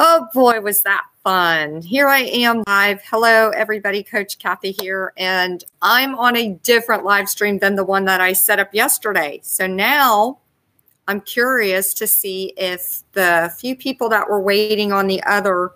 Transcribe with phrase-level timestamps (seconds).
[0.00, 1.82] Oh boy, was that fun.
[1.82, 3.02] Here I am live.
[3.02, 4.04] Hello, everybody.
[4.04, 5.12] Coach Kathy here.
[5.16, 9.40] And I'm on a different live stream than the one that I set up yesterday.
[9.42, 10.38] So now
[11.08, 15.72] I'm curious to see if the few people that were waiting on the other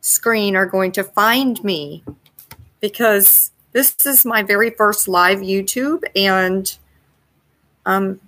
[0.00, 2.04] screen are going to find me
[2.78, 6.78] because this is my very first live YouTube and
[7.84, 8.20] um,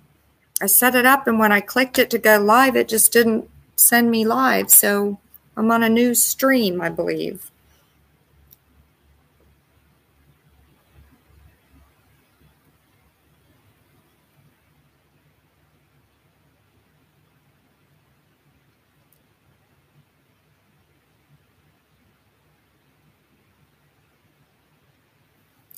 [0.59, 3.49] I set it up and when I clicked it to go live, it just didn't
[3.77, 4.69] send me live.
[4.69, 5.19] So
[5.55, 7.49] I'm on a new stream, I believe.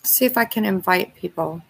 [0.04, 1.62] See if I can invite people.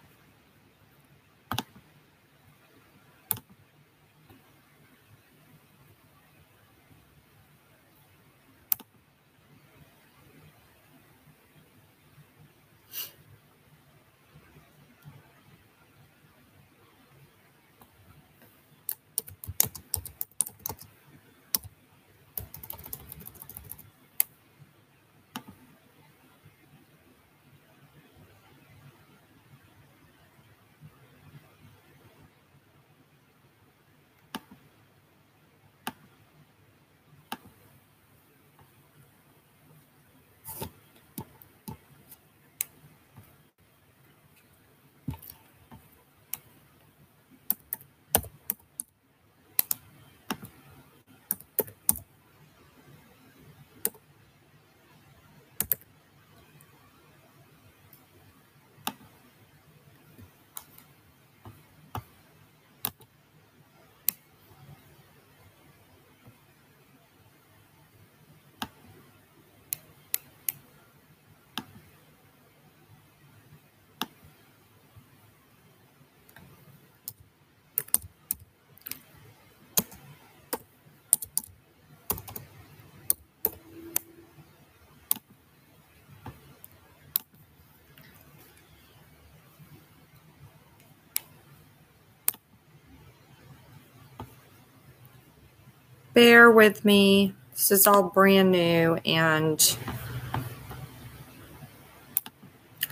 [96.14, 97.34] Bear with me.
[97.52, 99.76] This is all brand new and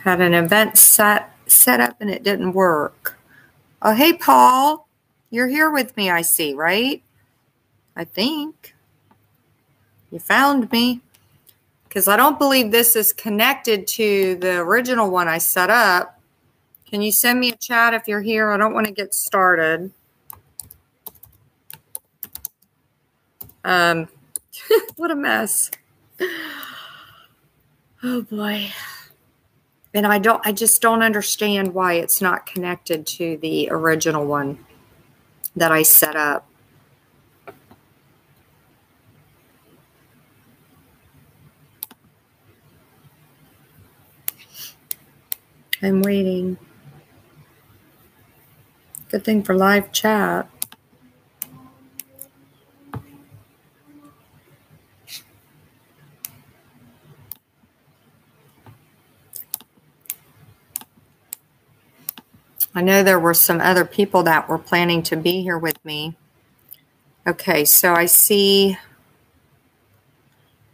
[0.03, 3.19] had an event set set up and it didn't work.
[3.83, 4.89] Oh, hey, Paul.
[5.31, 7.03] You're here with me, I see, right?
[7.95, 8.75] I think.
[10.11, 11.01] You found me.
[11.85, 16.21] Because I don't believe this is connected to the original one I set up.
[16.89, 18.51] Can you send me a chat if you're here?
[18.51, 19.91] I don't want to get started.
[23.65, 24.09] Um,
[24.97, 25.71] what a mess.
[28.03, 28.73] Oh boy.
[29.95, 34.65] And I don't, I just don't understand why it's not connected to the original one
[35.57, 36.49] that I set up.
[45.83, 46.59] I'm waiting.
[49.11, 50.49] Good thing for live chat.
[62.79, 66.15] I know there were some other people that were planning to be here with me.
[67.27, 68.79] Okay, so I see,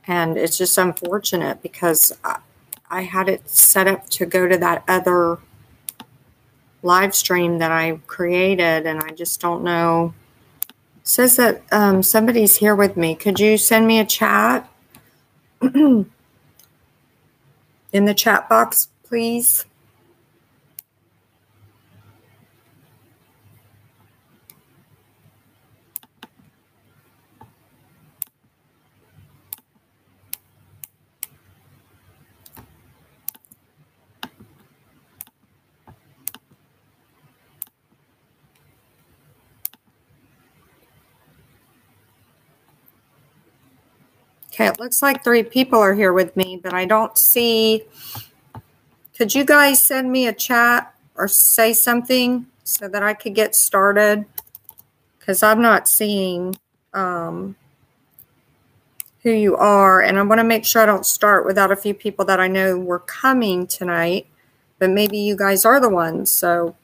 [0.06, 2.40] and it's just unfortunate because I,
[2.90, 5.38] I had it set up to go to that other
[6.82, 10.12] live stream that I created, and I just don't know.
[10.68, 13.14] It says that um, somebody's here with me.
[13.14, 14.70] Could you send me a chat
[15.62, 16.04] in
[17.92, 19.64] the chat box, please?
[44.54, 47.82] Okay, it looks like three people are here with me, but I don't see.
[49.16, 53.56] Could you guys send me a chat or say something so that I could get
[53.56, 54.26] started?
[55.18, 56.54] Because I'm not seeing
[56.92, 57.56] um,
[59.24, 61.92] who you are, and I want to make sure I don't start without a few
[61.92, 64.28] people that I know were coming tonight,
[64.78, 66.30] but maybe you guys are the ones.
[66.30, 66.76] So,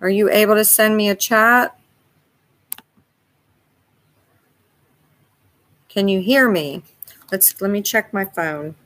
[0.00, 1.78] are you able to send me a chat?
[5.90, 6.82] Can you hear me?
[7.30, 8.76] Let's let me check my phone.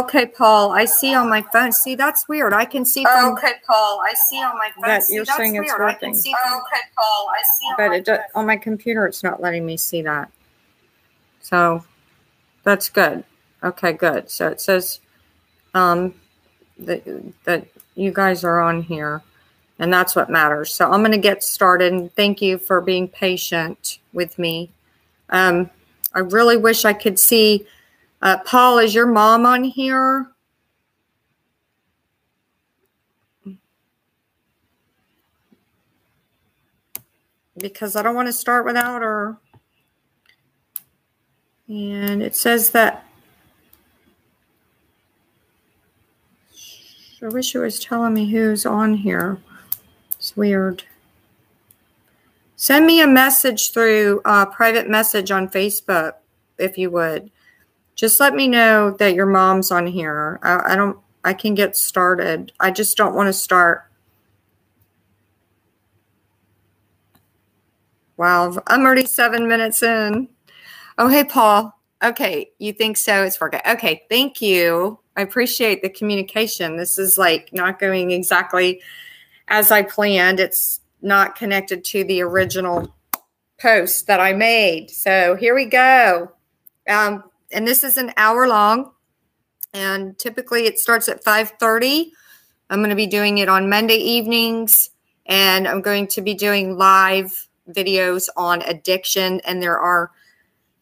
[0.00, 0.72] Okay, Paul.
[0.72, 1.72] I see on my phone.
[1.72, 2.52] See, that's weird.
[2.52, 3.32] I can see from.
[3.32, 4.02] Okay, Paul.
[4.04, 4.84] I see on my phone.
[4.88, 5.80] That see, you're saying it's weird.
[5.80, 5.96] working.
[5.96, 7.30] I can see from, okay, Paul.
[7.30, 8.24] I see but my it do, phone.
[8.34, 10.30] on my computer it's not letting me see that
[11.40, 11.84] so
[12.62, 13.24] that's good
[13.64, 15.00] okay good so it says
[15.74, 16.14] um
[16.78, 17.02] that
[17.44, 19.22] that you guys are on here
[19.78, 23.08] and that's what matters so i'm going to get started and thank you for being
[23.08, 24.70] patient with me
[25.30, 25.68] um
[26.14, 27.66] i really wish i could see
[28.22, 30.30] uh, paul is your mom on here
[37.60, 39.36] because I don't want to start without her.
[41.68, 43.06] And it says that
[47.22, 49.38] I wish it was telling me who's on here.
[50.14, 50.84] It's weird.
[52.56, 56.14] Send me a message through uh, private message on Facebook
[56.58, 57.30] if you would.
[58.00, 60.40] Just let me know that your mom's on here.
[60.42, 60.98] I, I don't.
[61.22, 62.50] I can get started.
[62.58, 63.90] I just don't want to start
[68.20, 70.28] Wow, I'm already seven minutes in.
[70.98, 71.72] Oh, hey, Paul.
[72.04, 73.22] Okay, you think so?
[73.24, 73.60] It's working.
[73.66, 74.98] Okay, thank you.
[75.16, 76.76] I appreciate the communication.
[76.76, 78.82] This is like not going exactly
[79.48, 80.38] as I planned.
[80.38, 82.94] It's not connected to the original
[83.58, 84.90] post that I made.
[84.90, 86.30] So here we go.
[86.90, 88.92] Um, and this is an hour long,
[89.72, 92.12] and typically it starts at 5:30.
[92.68, 94.90] I'm going to be doing it on Monday evenings,
[95.26, 100.10] and I'm going to be doing live videos on addiction, and there are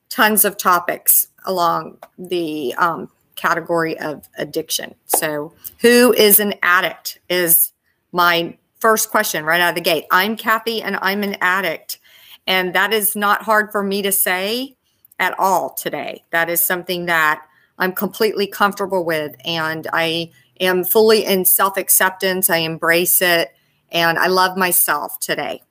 [0.09, 4.95] tons of topics along the um, category of addiction.
[5.07, 7.73] So, who is an addict is
[8.13, 10.05] my first question right out of the gate.
[10.11, 11.99] I'm Kathy, and I'm an addict.
[12.47, 14.78] And that is not hard for me to say
[15.19, 16.25] at all today.
[16.31, 17.43] That is something that
[17.79, 19.35] I'm completely comfortable with.
[19.45, 20.31] And I
[20.61, 22.51] am fully in self acceptance.
[22.51, 23.53] I embrace it.
[23.91, 25.63] And I love myself today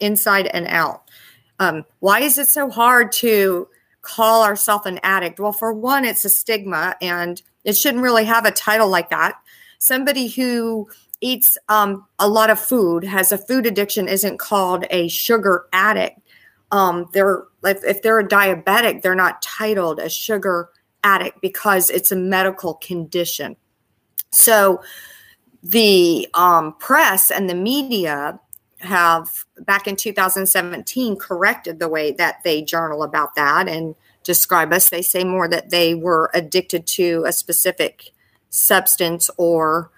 [0.00, 1.02] inside and out.
[1.58, 3.68] Um, why is it so hard to
[4.02, 5.40] call ourselves an addict?
[5.40, 9.34] Well, for one, it's a stigma and it shouldn't really have a title like that.
[9.78, 10.88] Somebody who
[11.20, 16.20] eats um, a lot of food, has a food addiction, isn't called a sugar addict.
[16.70, 20.70] Um, they're if, if they're a diabetic, they're not titled a sugar
[21.02, 23.56] addict because it's a medical condition.
[24.32, 24.82] So
[25.62, 28.40] the um, press and the media
[28.78, 33.94] have back in 2017 corrected the way that they journal about that and
[34.24, 34.88] describe us.
[34.88, 38.12] They say more that they were addicted to a specific
[38.50, 39.90] substance or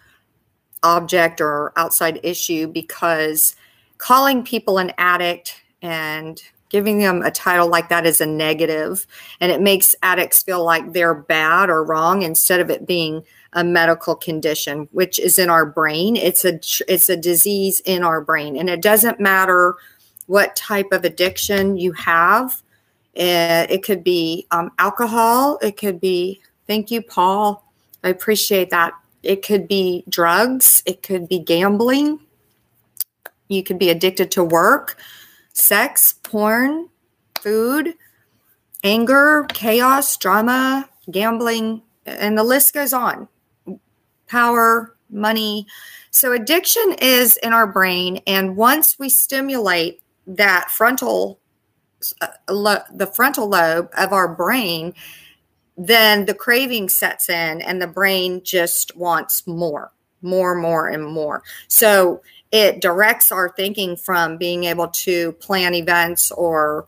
[0.83, 3.57] object or outside issue because
[3.99, 9.07] calling people an addict and giving them a title like that is a negative
[9.41, 13.63] and it makes addicts feel like they're bad or wrong instead of it being a
[13.63, 16.17] medical condition which is in our brain.
[16.17, 16.61] It's a
[16.93, 19.77] it's a disease in our brain and it doesn't matter
[20.27, 22.63] what type of addiction you have.
[23.15, 27.65] It, it could be um, alcohol it could be thank you paul
[28.05, 28.93] i appreciate that.
[29.23, 32.21] It could be drugs it could be gambling.
[33.49, 34.99] You could be addicted to work
[35.57, 36.89] sex porn
[37.41, 37.95] food
[38.85, 43.29] anger chaos drama gambling and the list goes on
[44.27, 45.67] power, money.
[46.11, 51.39] So addiction is in our brain, and once we stimulate that frontal,
[52.21, 54.95] uh, the frontal lobe of our brain,
[55.77, 61.43] then the craving sets in, and the brain just wants more, more, more, and more.
[61.69, 62.23] So
[62.53, 66.87] it directs our thinking from being able to plan events or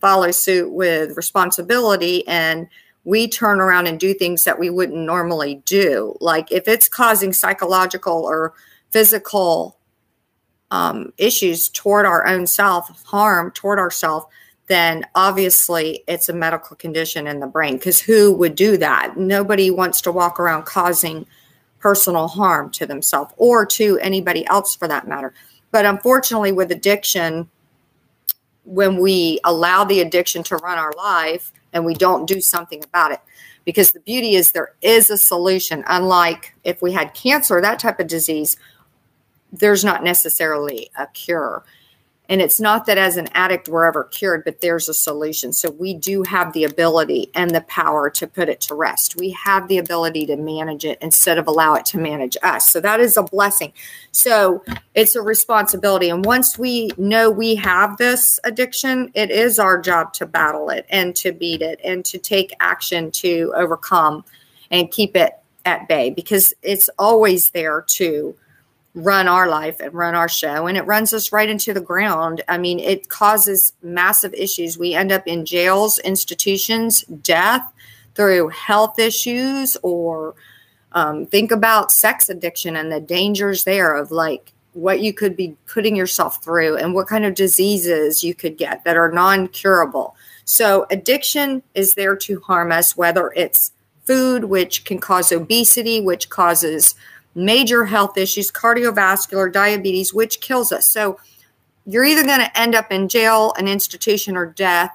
[0.00, 2.68] follow suit with responsibility and
[3.04, 6.16] we turn around and do things that we wouldn't normally do.
[6.20, 8.52] Like if it's causing psychological or
[8.90, 9.78] physical
[10.72, 14.26] um, issues toward our own self, harm toward ourself,
[14.66, 19.16] then obviously it's a medical condition in the brain because who would do that?
[19.16, 21.26] Nobody wants to walk around causing
[21.86, 25.32] personal harm to themselves or to anybody else for that matter.
[25.70, 27.48] But unfortunately, with addiction,
[28.64, 33.12] when we allow the addiction to run our life and we don't do something about
[33.12, 33.20] it,
[33.64, 35.84] because the beauty is there is a solution.
[35.86, 38.56] Unlike if we had cancer, that type of disease,
[39.52, 41.62] there's not necessarily a cure.
[42.28, 45.52] And it's not that as an addict we're ever cured, but there's a solution.
[45.52, 49.16] So we do have the ability and the power to put it to rest.
[49.16, 52.68] We have the ability to manage it instead of allow it to manage us.
[52.68, 53.72] So that is a blessing.
[54.10, 54.64] So
[54.94, 56.08] it's a responsibility.
[56.08, 60.86] And once we know we have this addiction, it is our job to battle it
[60.90, 64.24] and to beat it and to take action to overcome
[64.70, 68.34] and keep it at bay because it's always there to
[68.96, 72.42] run our life and run our show and it runs us right into the ground.
[72.48, 74.78] I mean it causes massive issues.
[74.78, 77.70] We end up in jails institutions death
[78.14, 80.34] through health issues or
[80.92, 85.54] um, think about sex addiction and the dangers there of like what you could be
[85.66, 90.16] putting yourself through and what kind of diseases you could get that are non-curable.
[90.46, 93.72] So addiction is there to harm us whether it's
[94.06, 96.94] food which can cause obesity which causes
[97.36, 100.90] major health issues, cardiovascular, diabetes, which kills us.
[100.90, 101.20] So
[101.84, 104.90] you're either going to end up in jail, an institution, or death,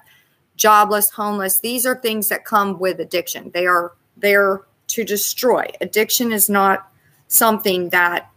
[0.57, 1.59] jobless, homeless.
[1.59, 3.51] These are things that come with addiction.
[3.53, 5.67] They are there to destroy.
[5.79, 6.91] Addiction is not
[7.27, 8.29] something that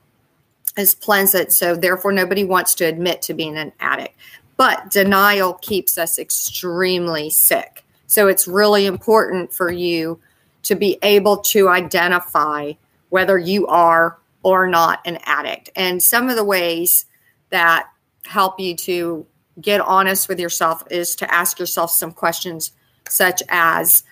[0.77, 1.53] is pleasant.
[1.53, 4.15] So therefore, nobody wants to admit to being an addict.
[4.57, 7.85] But denial keeps us extremely sick.
[8.07, 10.21] So it's really important for you
[10.63, 12.73] to be able to identify
[13.15, 15.71] whether you are or not an addict.
[15.77, 17.07] And some of the ways
[17.51, 17.87] that
[18.27, 19.25] help you to
[19.61, 22.73] get honest with yourself is to ask yourself some questions
[23.09, 24.03] such as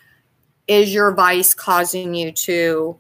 [0.69, 2.97] Is your vice causing you to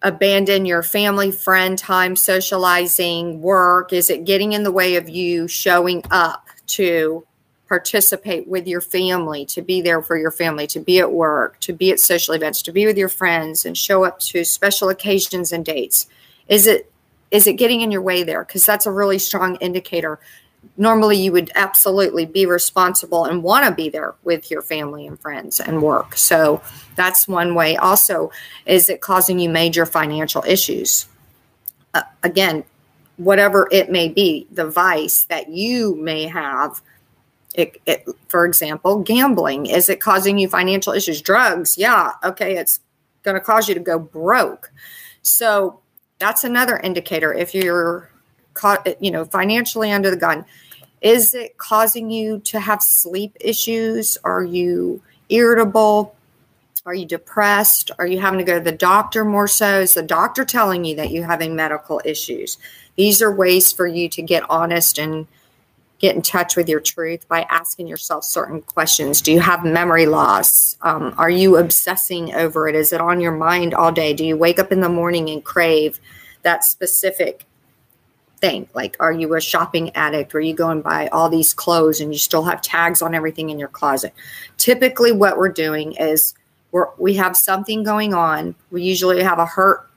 [0.00, 3.92] abandon your family, friend time, socializing, work?
[3.92, 7.26] Is it getting in the way of you showing up to
[7.68, 11.72] participate with your family, to be there for your family, to be at work, to
[11.72, 15.52] be at social events, to be with your friends and show up to special occasions
[15.52, 16.08] and dates.
[16.48, 16.90] Is it
[17.30, 18.42] is it getting in your way there?
[18.42, 20.18] Because that's a really strong indicator.
[20.78, 25.20] Normally you would absolutely be responsible and want to be there with your family and
[25.20, 26.16] friends and work.
[26.16, 26.62] So
[26.96, 27.76] that's one way.
[27.76, 28.30] Also,
[28.64, 31.06] is it causing you major financial issues?
[31.92, 32.64] Uh, again,
[33.18, 36.80] whatever it may be, the vice that you may have
[37.58, 39.66] it, it, for example, gambling.
[39.66, 41.20] Is it causing you financial issues?
[41.20, 41.76] Drugs.
[41.76, 42.12] Yeah.
[42.24, 42.56] Okay.
[42.56, 42.80] It's
[43.24, 44.70] going to cause you to go broke.
[45.22, 45.80] So
[46.18, 47.34] that's another indicator.
[47.34, 48.10] If you're
[48.54, 50.44] caught, you know, financially under the gun,
[51.00, 54.16] is it causing you to have sleep issues?
[54.22, 56.14] Are you irritable?
[56.86, 57.90] Are you depressed?
[57.98, 59.80] Are you having to go to the doctor more so?
[59.80, 62.56] Is the doctor telling you that you're having medical issues?
[62.96, 65.26] These are ways for you to get honest and
[65.98, 69.20] get in touch with your truth by asking yourself certain questions.
[69.20, 70.76] Do you have memory loss?
[70.82, 72.74] Um, are you obsessing over it?
[72.74, 74.14] Is it on your mind all day?
[74.14, 75.98] Do you wake up in the morning and crave
[76.42, 77.44] that specific
[78.40, 78.68] thing?
[78.74, 80.34] Like, are you a shopping addict?
[80.36, 83.58] Are you going buy all these clothes and you still have tags on everything in
[83.58, 84.14] your closet?
[84.56, 86.34] Typically, what we're doing is
[86.70, 88.54] we're, we have something going on.
[88.70, 89.88] We usually have a hurt,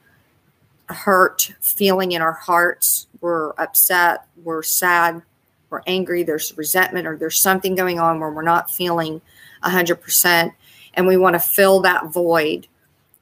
[0.90, 3.06] hurt feeling in our hearts.
[3.20, 4.26] We're upset.
[4.44, 5.22] We're sad
[5.72, 9.22] we're angry, there's resentment, or there's something going on where we're not feeling
[9.64, 10.54] 100%.
[10.94, 12.68] And we want to fill that void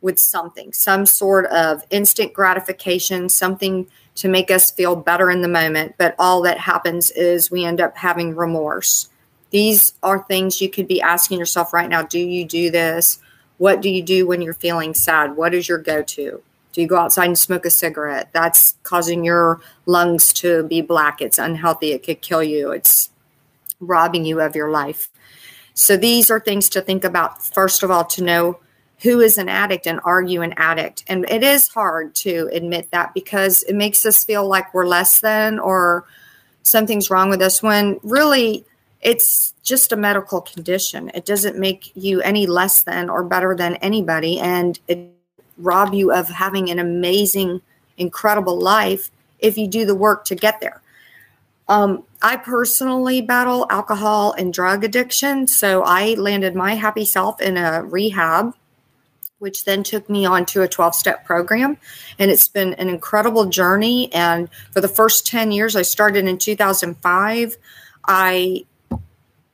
[0.02, 5.48] with something, some sort of instant gratification, something to make us feel better in the
[5.48, 5.96] moment.
[5.98, 9.10] But all that happens is we end up having remorse.
[9.52, 13.20] These are things you could be asking yourself right now Do you do this?
[13.58, 15.36] What do you do when you're feeling sad?
[15.36, 16.42] What is your go to?
[16.80, 18.30] You go outside and smoke a cigarette?
[18.34, 21.22] That's causing your lungs to be black.
[21.22, 21.92] It's unhealthy.
[21.92, 22.72] It could kill you.
[22.72, 23.10] It's
[23.80, 25.10] robbing you of your life.
[25.74, 27.44] So these are things to think about.
[27.46, 28.60] First of all, to know
[29.02, 31.06] who is an addict and are you an addict?
[31.08, 35.22] And it is hard to admit that because it makes us feel like we're less
[35.22, 36.06] than or
[36.64, 38.66] something's wrong with us when really
[39.02, 41.12] it's just a medical condition.
[41.14, 44.40] It doesn't make you any less than or better than anybody.
[44.40, 45.14] And it
[45.60, 47.62] rob you of having an amazing,
[47.98, 50.82] incredible life if you do the work to get there.
[51.68, 55.46] Um, I personally battle alcohol and drug addiction.
[55.46, 58.56] So I landed my happy self in a rehab,
[59.38, 61.78] which then took me on to a 12 step program.
[62.18, 64.12] And it's been an incredible journey.
[64.12, 67.58] And for the first 10 years, I started in 2005.
[68.06, 68.66] I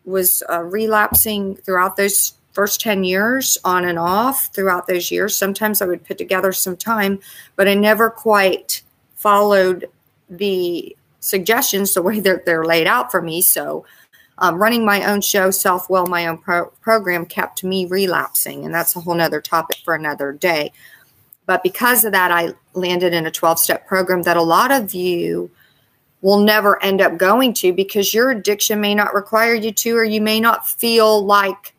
[0.05, 5.35] was uh, relapsing throughout those first 10 years on and off throughout those years.
[5.35, 7.19] Sometimes I would put together some time,
[7.57, 8.81] but I never quite
[9.15, 9.89] followed
[10.29, 13.41] the suggestions the way that they're laid out for me.
[13.41, 13.85] So,
[14.37, 18.65] um, running my own show, Self Will, my own pro- program, kept me relapsing.
[18.65, 20.73] And that's a whole nother topic for another day.
[21.45, 24.93] But because of that, I landed in a 12 step program that a lot of
[24.93, 25.51] you
[26.21, 30.03] will never end up going to because your addiction may not require you to, or
[30.03, 31.74] you may not feel like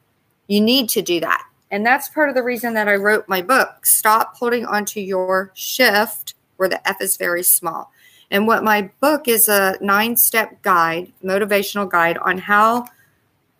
[0.47, 1.47] you need to do that.
[1.71, 3.85] And that's part of the reason that I wrote my book.
[3.85, 7.91] Stop holding onto your shift where the F is very small.
[8.31, 12.87] And what my book is a nine step guide, motivational guide on how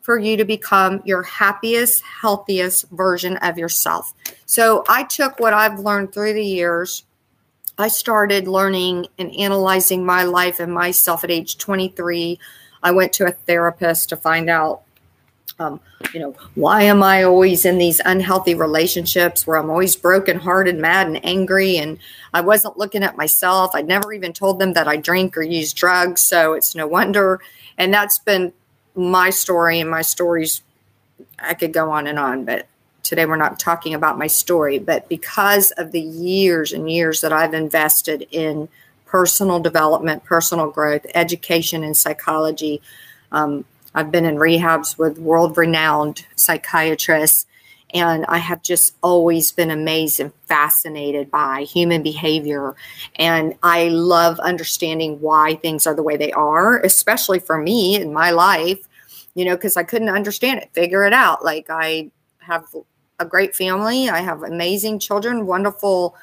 [0.03, 4.13] for you to become your happiest, healthiest version of yourself.
[4.47, 7.05] So I took what I've learned through the years.
[7.77, 12.39] I started learning and analyzing my life and myself at age 23.
[12.83, 14.83] I went to a therapist to find out
[15.59, 15.81] um,
[16.13, 20.79] you know, why am I always in these unhealthy relationships where I'm always broken hearted,
[20.79, 21.79] mad, and angry?
[21.79, 21.99] And
[22.35, 23.71] I wasn't looking at myself.
[23.75, 26.21] I'd never even told them that I drink or use drugs.
[26.21, 27.41] So it's no wonder.
[27.79, 28.53] And that's been
[28.95, 30.63] my story, and my stories,
[31.39, 32.67] I could go on and on, but
[33.03, 34.79] today we're not talking about my story.
[34.79, 38.69] But because of the years and years that I've invested in
[39.07, 42.83] personal development, personal growth, education, and psychology,
[43.33, 43.65] um,
[43.97, 47.47] I've been in rehabs with world renowned psychiatrists,
[47.95, 52.77] and I have just always been amazed and fascinated by human behavior.
[53.15, 58.13] And I love understanding why things are the way they are, especially for me in
[58.13, 58.81] my life,
[59.35, 61.43] you know, because I couldn't understand it, figure it out.
[61.43, 62.11] Like, I
[62.41, 62.67] have
[63.19, 66.17] a great family, I have amazing children, wonderful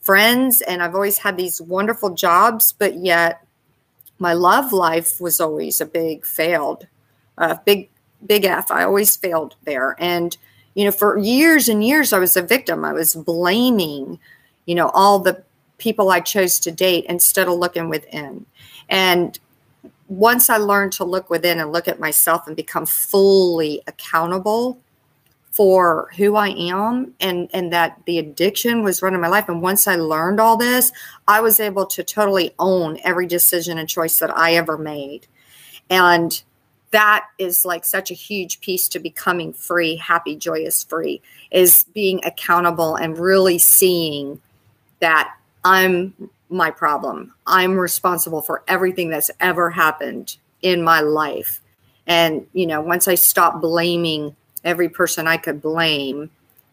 [0.00, 3.45] friends, and I've always had these wonderful jobs, but yet
[4.18, 6.86] my love life was always a big failed,
[7.38, 7.90] uh, big
[8.24, 8.70] big F.
[8.70, 10.36] I always failed there, and
[10.74, 12.84] you know, for years and years, I was a victim.
[12.84, 14.18] I was blaming,
[14.66, 15.42] you know, all the
[15.78, 18.46] people I chose to date instead of looking within.
[18.88, 19.38] And
[20.08, 24.78] once I learned to look within and look at myself and become fully accountable
[25.56, 29.48] for who I am and and that the addiction was running my life.
[29.48, 30.92] And once I learned all this
[31.26, 35.26] I was able to totally own every decision and choice that I ever made.
[35.88, 36.42] And
[36.90, 42.22] that is like such a huge piece to becoming free happy joyous free is being
[42.22, 44.42] accountable and really seeing
[45.00, 46.12] that I'm
[46.50, 47.32] my problem.
[47.46, 51.62] I'm responsible for everything that's ever happened in my life.
[52.06, 54.36] And you know once I stop blaming
[54.66, 56.30] every person I could blame,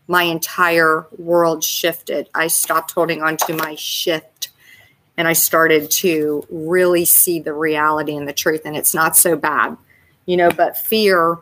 [0.08, 2.28] my entire world shifted.
[2.34, 4.50] I stopped holding on to my shift
[5.16, 8.64] and I started to really see the reality and the truth.
[8.66, 9.78] And it's not so bad,
[10.26, 11.38] you know, but fear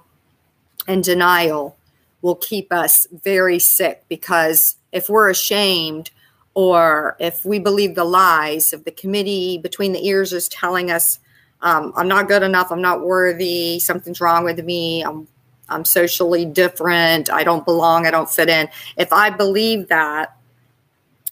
[0.88, 1.78] and denial
[2.22, 6.12] will keep us very sick because if we're ashamed
[6.54, 11.18] or if we believe the lies of the committee between the ears is telling us,
[11.62, 15.28] um, I'm not good enough, I'm not worthy, something's wrong with me, I'm
[15.72, 18.70] I'm socially different, I don't belong, I don't fit in.
[18.98, 20.36] If I believe that,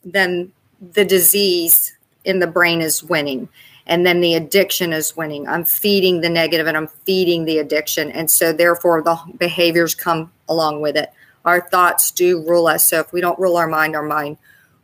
[0.04, 3.50] then the disease in the brain is winning.
[3.86, 5.48] And then the addiction is winning.
[5.48, 8.12] I'm feeding the negative and I'm feeding the addiction.
[8.12, 11.12] And so, therefore, the behaviors come along with it.
[11.44, 12.86] Our thoughts do rule us.
[12.86, 14.38] So, if we don't rule our mind, our mind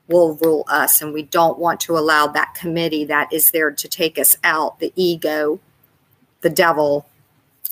[0.07, 1.03] will rule us.
[1.03, 4.79] And we don't want to allow that committee that is there to take us out
[4.79, 5.59] the ego,
[6.41, 7.07] the devil,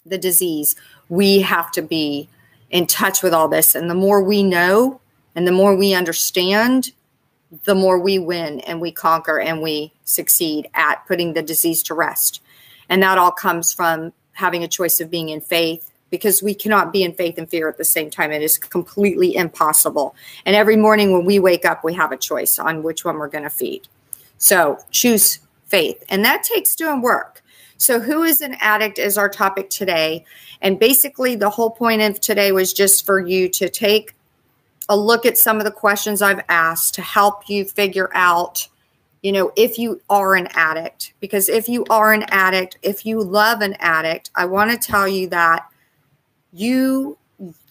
[0.06, 0.76] the disease
[1.14, 2.28] we have to be
[2.72, 3.76] in touch with all this.
[3.76, 5.00] And the more we know
[5.36, 6.92] and the more we understand,
[7.66, 11.94] the more we win and we conquer and we succeed at putting the disease to
[11.94, 12.42] rest.
[12.90, 16.92] And that all comes from having a choice of being in faith because we cannot
[16.92, 18.32] be in faith and fear at the same time.
[18.32, 20.16] It is completely impossible.
[20.48, 23.28] And every morning when we wake up, we have a choice on which one we're
[23.28, 23.88] going to feed.
[24.40, 26.04] So choose faith.
[26.10, 27.43] And that takes doing work.
[27.84, 30.24] So, who is an addict is our topic today.
[30.62, 34.16] And basically, the whole point of today was just for you to take
[34.88, 38.70] a look at some of the questions I've asked to help you figure out,
[39.22, 41.14] you know, if you are an addict.
[41.20, 45.06] Because if you are an addict, if you love an addict, I want to tell
[45.06, 45.68] you that
[46.54, 47.18] you,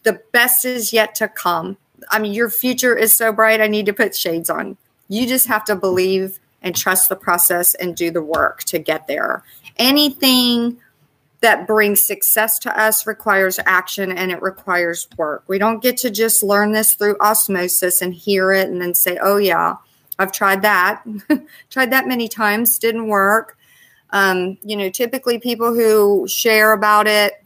[0.02, 1.78] the best is yet to come.
[2.10, 3.62] I mean, your future is so bright.
[3.62, 4.76] I need to put shades on.
[5.08, 9.06] You just have to believe and trust the process and do the work to get
[9.06, 9.42] there
[9.76, 10.78] anything
[11.42, 15.42] that brings success to us requires action and it requires work.
[15.48, 19.18] We don't get to just learn this through osmosis and hear it and then say,
[19.20, 19.74] oh, yeah,
[20.18, 21.02] I've tried that.
[21.70, 23.58] tried that many times, didn't work.
[24.10, 27.44] Um, you know, typically people who share about it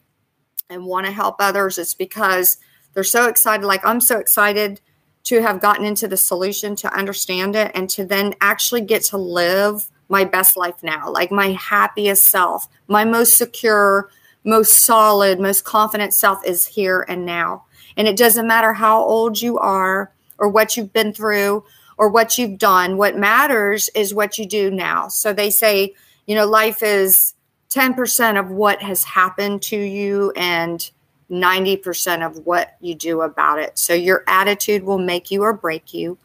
[0.69, 2.59] and want to help others, it's because
[2.93, 3.65] they're so excited.
[3.65, 4.81] Like I'm so excited
[5.25, 9.17] to have gotten into the solution, to understand it, and to then actually get to
[9.17, 14.11] live my best life now, like my happiest self, my most secure,
[14.45, 17.65] most solid, most confident self is here and now.
[17.97, 21.65] And it doesn't matter how old you are or what you've been through
[21.99, 22.97] or what you've done.
[22.97, 25.09] What matters is what you do now.
[25.09, 25.95] So they say,
[26.27, 27.35] you know, life is
[27.71, 30.91] 10% of what has happened to you and
[31.31, 33.79] 90% of what you do about it.
[33.79, 36.19] So your attitude will make you or break you.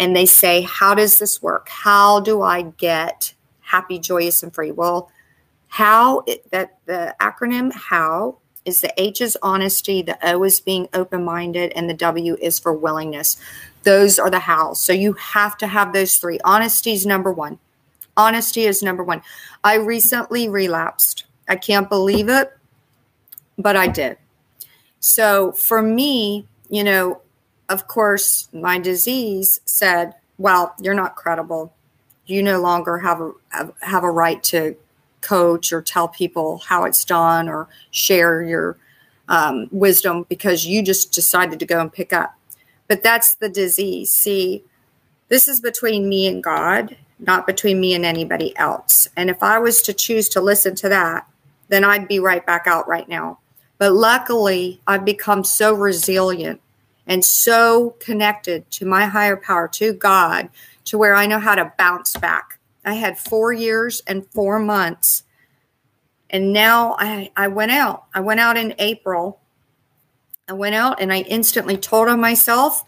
[0.00, 1.68] And they say, How does this work?
[1.68, 4.72] How do I get happy, joyous, and free?
[4.72, 5.12] Well,
[5.68, 10.88] how it, that the acronym HOW is the H is honesty, the O is being
[10.94, 13.36] open minded, and the W is for willingness.
[13.82, 14.80] Those are the hows.
[14.80, 16.40] So you have to have those three.
[16.44, 17.58] Honesty is number one.
[18.16, 19.22] Honesty is number one.
[19.62, 21.24] I recently relapsed.
[21.46, 22.52] I can't believe it,
[23.58, 24.16] but I did.
[24.98, 27.20] So for me, you know,
[27.70, 31.72] of course, my disease said, well, you're not credible.
[32.26, 33.32] You no longer have a
[33.80, 34.76] have a right to
[35.20, 38.76] coach or tell people how it's done or share your
[39.28, 42.34] um, wisdom because you just decided to go and pick up.
[42.88, 44.10] But that's the disease.
[44.10, 44.64] See,
[45.28, 49.08] this is between me and God, not between me and anybody else.
[49.16, 51.26] And if I was to choose to listen to that,
[51.68, 53.38] then I'd be right back out right now.
[53.78, 56.60] But luckily, I've become so resilient
[57.10, 60.48] and so connected to my higher power, to God,
[60.84, 62.60] to where I know how to bounce back.
[62.84, 65.24] I had four years and four months.
[66.30, 68.04] And now I, I went out.
[68.14, 69.40] I went out in April.
[70.48, 72.84] I went out and I instantly told on myself.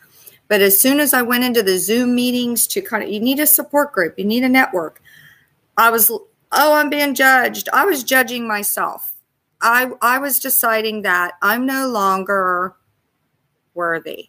[0.46, 3.40] But as soon as I went into the Zoom meetings to kind of, you need
[3.40, 5.02] a support group, you need a network.
[5.76, 7.68] I was, oh, I'm being judged.
[7.72, 9.14] I was judging myself.
[9.60, 12.76] I, I was deciding that I'm no longer
[13.74, 14.28] worthy.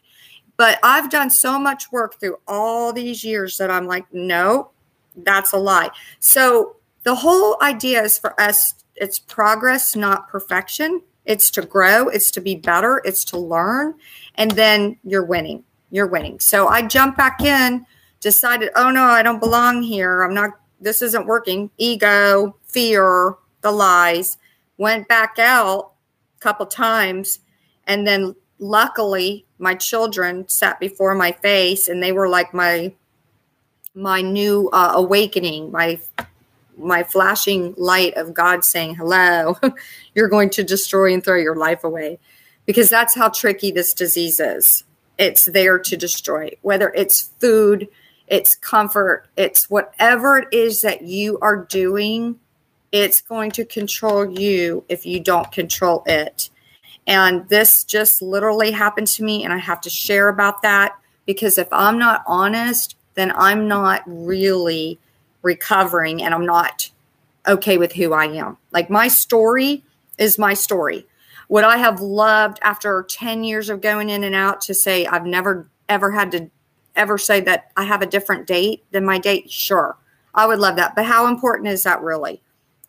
[0.58, 4.72] But I've done so much work through all these years that I'm like, no,
[5.16, 5.90] that's a lie.
[6.20, 11.02] So the whole idea is for us, it's progress, not perfection.
[11.26, 13.96] It's to grow, it's to be better, it's to learn,
[14.36, 15.64] and then you're winning.
[15.90, 16.40] You're winning.
[16.40, 17.86] So I jumped back in,
[18.20, 20.24] decided, oh no, I don't belong here.
[20.24, 20.52] I'm not,
[20.82, 21.70] this isn't working.
[21.78, 24.38] Ego, fear, the lies.
[24.78, 25.94] Went back out
[26.38, 27.40] a couple times,
[27.86, 32.94] and then luckily my children sat before my face and they were like my
[33.94, 36.00] my new uh, awakening my
[36.78, 39.58] my flashing light of god saying hello
[40.16, 42.20] you're going to destroy and throw your life away.
[42.66, 44.86] Because that's how tricky this disease is.
[45.18, 47.90] It's there to destroy whether it's food
[48.28, 52.40] it's comfort it's whatever it is that you are doing
[52.94, 56.50] it's going to control you if you don't control it
[57.08, 61.58] and this just literally happened to me, and I have to share about that because
[61.58, 65.00] if I'm not honest, then I'm not really
[65.42, 66.90] recovering and I'm not
[67.48, 68.58] okay with who I am.
[68.72, 69.84] Like my story
[70.18, 71.06] is my story.
[71.50, 75.26] Would I have loved after 10 years of going in and out to say I've
[75.26, 76.50] never ever had to
[76.96, 79.52] ever say that I have a different date than my date?
[79.52, 79.98] Sure.
[80.34, 80.96] I would love that.
[80.96, 82.42] But how important is that really?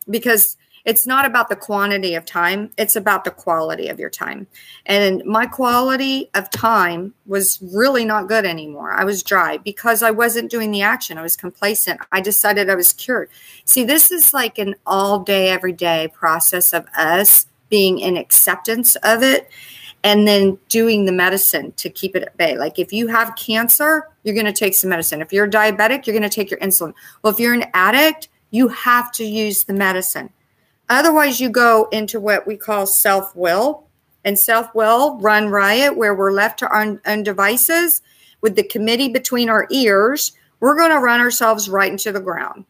[0.09, 4.46] Because it's not about the quantity of time, it's about the quality of your time.
[4.84, 8.92] And my quality of time was really not good anymore.
[8.92, 11.16] I was dry because I wasn't doing the action.
[11.16, 12.00] I was complacent.
[12.12, 13.30] I decided I was cured.
[13.64, 18.94] See, this is like an all day, every day process of us being in acceptance
[18.96, 19.48] of it
[20.04, 22.58] and then doing the medicine to keep it at bay.
[22.58, 25.22] Like if you have cancer, you're going to take some medicine.
[25.22, 26.92] If you're diabetic, you're going to take your insulin.
[27.22, 30.30] Well, if you're an addict, you have to use the medicine.
[30.88, 33.88] Otherwise, you go into what we call self will,
[34.24, 38.02] and self will run riot where we're left to our own devices
[38.40, 40.32] with the committee between our ears.
[40.60, 42.64] We're going to run ourselves right into the ground.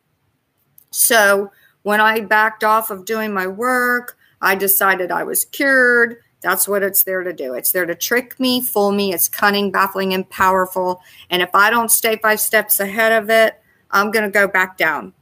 [0.90, 1.50] So,
[1.82, 6.16] when I backed off of doing my work, I decided I was cured.
[6.40, 7.54] That's what it's there to do.
[7.54, 9.12] It's there to trick me, fool me.
[9.12, 11.00] It's cunning, baffling, and powerful.
[11.30, 14.76] And if I don't stay five steps ahead of it, I'm going to go back
[14.76, 15.14] down.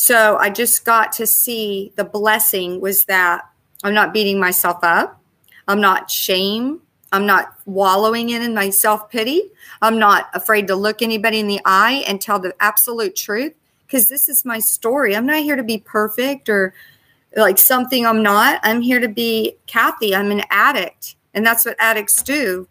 [0.00, 3.50] So I just got to see the blessing was that
[3.82, 5.20] I'm not beating myself up.
[5.66, 6.82] I'm not shame.
[7.10, 9.50] I'm not wallowing in, my self pity.
[9.82, 13.54] I'm not afraid to look anybody in the eye and tell the absolute truth
[13.88, 15.16] because this is my story.
[15.16, 16.74] I'm not here to be perfect or
[17.36, 18.60] like something I'm not.
[18.62, 20.14] I'm here to be Kathy.
[20.14, 22.68] I'm an addict, and that's what addicts do.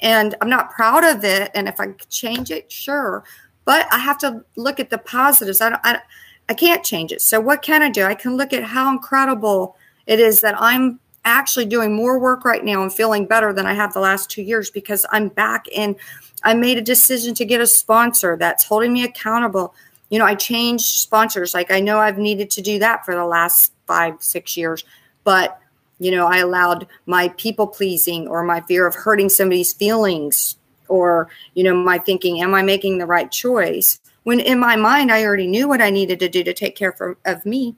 [0.00, 1.52] And I'm not proud of it.
[1.54, 3.22] And if I change it, sure.
[3.64, 5.60] But I have to look at the positives.
[5.60, 5.80] I don't.
[5.84, 6.00] I,
[6.48, 7.22] I can't change it.
[7.22, 8.04] So what can I do?
[8.04, 9.76] I can look at how incredible
[10.06, 13.72] it is that I'm actually doing more work right now and feeling better than I
[13.72, 15.96] have the last two years because I'm back in.
[16.42, 19.74] I made a decision to get a sponsor that's holding me accountable.
[20.10, 21.54] You know, I changed sponsors.
[21.54, 24.84] Like I know I've needed to do that for the last five, six years,
[25.24, 25.58] but
[25.98, 30.56] you know, I allowed my people pleasing or my fear of hurting somebody's feelings
[30.88, 34.00] or, you know, my thinking, am I making the right choice?
[34.24, 36.92] When in my mind, I already knew what I needed to do to take care
[36.92, 37.76] for, of me.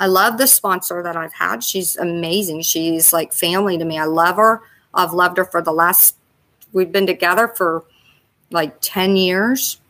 [0.00, 1.62] I love the sponsor that I've had.
[1.62, 2.62] She's amazing.
[2.62, 3.98] She's like family to me.
[3.98, 4.62] I love her.
[4.92, 6.16] I've loved her for the last,
[6.72, 7.84] we've been together for
[8.50, 9.80] like 10 years.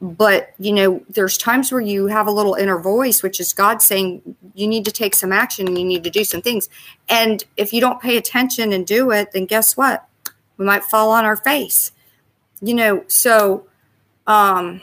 [0.00, 3.82] But, you know, there's times where you have a little inner voice, which is God
[3.82, 5.76] saying, you need to take some action.
[5.76, 6.68] You need to do some things.
[7.08, 10.06] And if you don't pay attention and do it, then guess what?
[10.56, 11.92] We might fall on our face.
[12.62, 13.66] You know, so
[14.26, 14.82] um,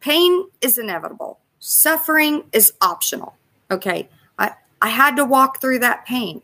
[0.00, 3.34] pain is inevitable Suffering is optional.
[3.72, 4.08] Okay.
[4.38, 6.42] I, I had to walk through that pain.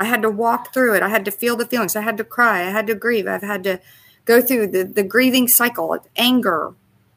[0.00, 1.02] I had to walk through it.
[1.04, 1.94] I had to feel the feelings.
[1.94, 2.62] I had to cry.
[2.62, 3.28] I had to grieve.
[3.28, 3.80] I've had to
[4.24, 5.94] go through the, the grieving cycle.
[5.94, 6.74] It's anger,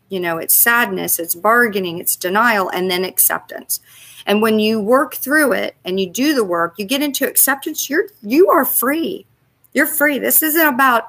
[0.08, 3.80] you know, it's sadness, it's bargaining, it's denial, and then acceptance.
[4.26, 7.90] And when you work through it and you do the work, you get into acceptance,
[7.90, 9.26] you're you are free.
[9.74, 10.20] You're free.
[10.20, 11.06] This isn't about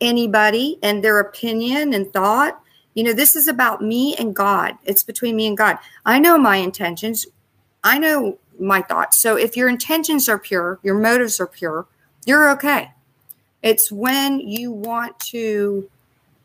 [0.00, 2.60] anybody and their opinion and thought.
[2.94, 4.74] You know, this is about me and God.
[4.84, 5.78] It's between me and God.
[6.04, 7.26] I know my intentions.
[7.84, 9.18] I know my thoughts.
[9.18, 11.86] So if your intentions are pure, your motives are pure,
[12.26, 12.90] you're okay.
[13.62, 15.88] It's when you want to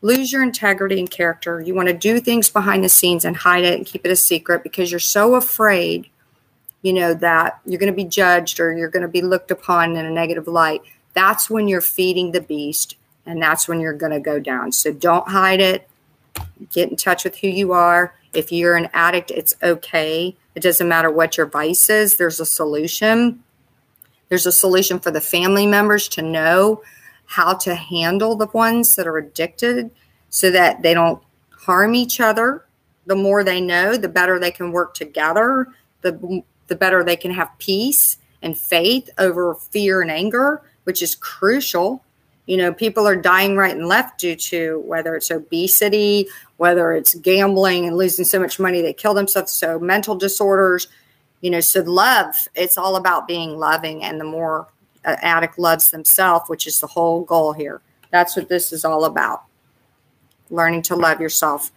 [0.00, 3.64] lose your integrity and character, you want to do things behind the scenes and hide
[3.64, 6.08] it and keep it a secret because you're so afraid,
[6.82, 9.96] you know, that you're going to be judged or you're going to be looked upon
[9.96, 10.82] in a negative light.
[11.14, 14.72] That's when you're feeding the beast and that's when you're going to go down.
[14.72, 15.88] So don't hide it
[16.70, 18.14] get in touch with who you are.
[18.32, 20.36] If you're an addict, it's okay.
[20.54, 23.42] It doesn't matter what your vice is, there's a solution.
[24.28, 26.82] There's a solution for the family members to know
[27.26, 29.90] how to handle the ones that are addicted
[30.30, 32.64] so that they don't harm each other.
[33.06, 35.68] The more they know, the better they can work together,
[36.00, 41.14] the, the better they can have peace and faith over fear and anger, which is
[41.14, 42.03] crucial
[42.46, 46.28] you know, people are dying right and left due to whether it's obesity,
[46.58, 49.52] whether it's gambling and losing so much money they kill themselves.
[49.52, 50.88] So mental disorders,
[51.40, 54.04] you know, so love, it's all about being loving.
[54.04, 54.68] And the more
[55.04, 57.80] an addict loves themselves, which is the whole goal here,
[58.10, 59.44] that's what this is all about.
[60.50, 61.72] Learning to love yourself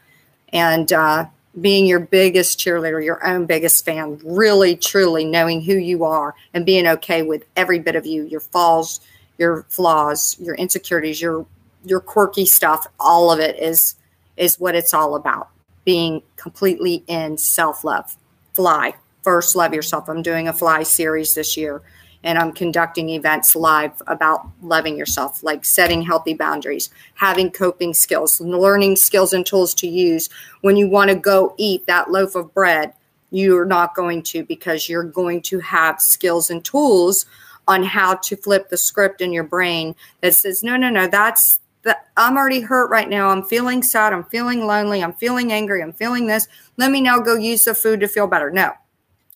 [0.51, 1.25] and uh,
[1.59, 6.65] being your biggest cheerleader, your own biggest fan, really, truly knowing who you are and
[6.65, 8.99] being okay with every bit of you, your falls,
[9.37, 11.45] your flaws, your insecurities, your
[11.85, 13.95] your quirky stuff, all of it is
[14.35, 15.49] is what it's all about.
[15.85, 18.17] Being completely in self-love.
[18.53, 18.93] Fly.
[19.23, 20.09] First love yourself.
[20.09, 21.81] I'm doing a fly series this year
[22.23, 28.41] and I'm conducting events live about loving yourself, like setting healthy boundaries, having coping skills,
[28.41, 30.29] learning skills and tools to use
[30.61, 32.93] when you want to go eat that loaf of bread.
[33.31, 37.25] You're not going to because you're going to have skills and tools
[37.67, 41.59] on how to flip the script in your brain that says, no, no, no, that's
[41.83, 43.29] that I'm already hurt right now.
[43.29, 44.11] I'm feeling sad.
[44.11, 45.01] I'm feeling lonely.
[45.01, 45.81] I'm feeling angry.
[45.81, 46.47] I'm feeling this.
[46.75, 48.51] Let me now go use the food to feel better.
[48.51, 48.71] No.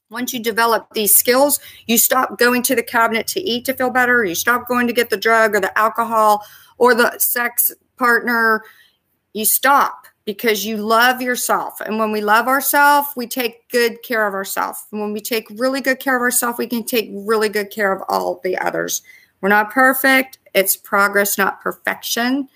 [0.10, 3.90] Once you develop these skills, you stop going to the cabinet to eat to feel
[3.90, 4.26] better.
[4.26, 6.44] You stop going to get the drug or the alcohol
[6.78, 8.64] or the sex partner.
[9.32, 11.82] You stop because you love yourself.
[11.82, 14.86] And when we love ourselves, we take good care of ourselves.
[14.92, 17.92] And when we take really good care of ourselves, we can take really good care
[17.92, 19.02] of all the others.
[19.42, 22.48] We're not perfect, it's progress, not perfection.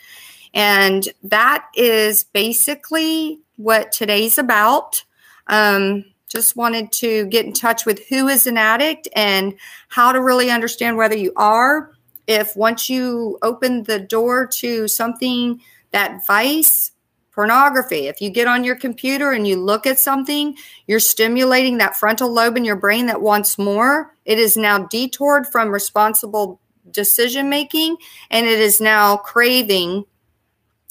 [0.53, 5.03] And that is basically what today's about.
[5.47, 9.55] Um, just wanted to get in touch with who is an addict and
[9.89, 11.91] how to really understand whether you are.
[12.27, 16.91] If once you open the door to something that vice
[17.35, 18.07] pornography.
[18.07, 20.55] If you get on your computer and you look at something,
[20.87, 24.15] you're stimulating that frontal lobe in your brain that wants more.
[24.23, 27.97] It is now detoured from responsible decision making
[28.31, 30.05] and it is now craving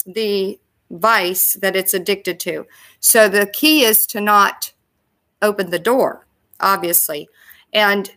[0.05, 0.59] the
[0.91, 2.67] vice that it's addicted to.
[2.99, 4.71] So the key is to not
[5.41, 6.27] open the door,
[6.59, 7.27] obviously.
[7.73, 8.11] And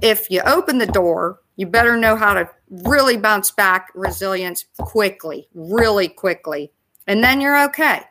[0.00, 5.48] if you open the door, you better know how to really bounce back resilience quickly,
[5.54, 6.70] really quickly
[7.06, 8.02] and then you're okay.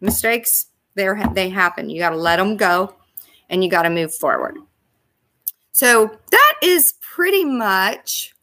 [0.00, 1.90] Mistakes, they they happen.
[1.90, 2.94] You got to let them go
[3.48, 4.58] and you got to move forward.
[5.72, 8.34] So that is pretty much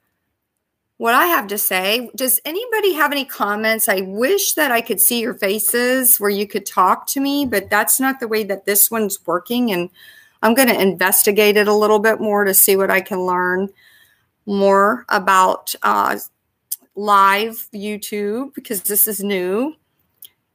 [0.97, 2.09] what I have to say.
[2.15, 3.89] Does anybody have any comments?
[3.89, 7.69] I wish that I could see your faces where you could talk to me, but
[7.69, 9.71] that's not the way that this one's working.
[9.71, 9.89] And
[10.41, 13.69] I'm going to investigate it a little bit more to see what I can learn
[14.45, 16.17] more about uh,
[16.95, 19.75] live YouTube because this is new.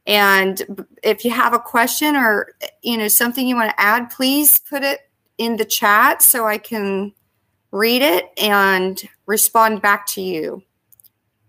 [0.07, 4.59] And if you have a question or you know something you want to add, please
[4.59, 5.01] put it
[5.39, 7.13] in the chat so I can
[7.71, 10.63] read it and respond back to you.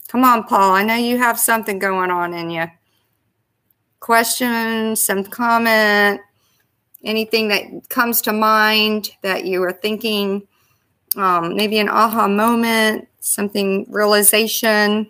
[0.08, 0.74] Come on, Paul.
[0.74, 2.66] I know you have something going on in you.
[4.00, 6.22] Question, some comment,
[7.04, 10.48] anything that comes to mind that you are thinking,
[11.16, 15.10] um, maybe an aha moment, something realization.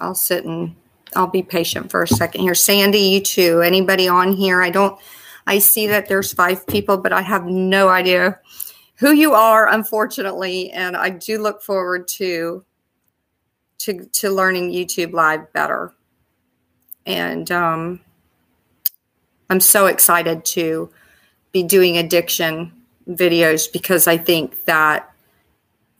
[0.00, 0.74] I'll sit and
[1.16, 2.54] I'll be patient for a second here.
[2.54, 3.60] Sandy, you too.
[3.60, 4.62] Anybody on here?
[4.62, 4.98] I don't,
[5.46, 8.38] I see that there's five people, but I have no idea
[8.96, 10.70] who you are, unfortunately.
[10.70, 12.64] And I do look forward to,
[13.78, 15.92] to, to learning YouTube live better.
[17.06, 18.00] And, um,
[19.48, 20.90] I'm so excited to
[21.50, 22.72] be doing addiction
[23.08, 25.09] videos because I think that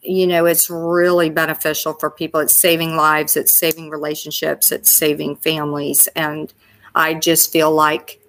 [0.03, 2.41] you know it's really beneficial for people.
[2.41, 6.09] It's saving lives it's saving relationships it's saving families.
[6.17, 6.53] And
[6.95, 8.21] I just feel like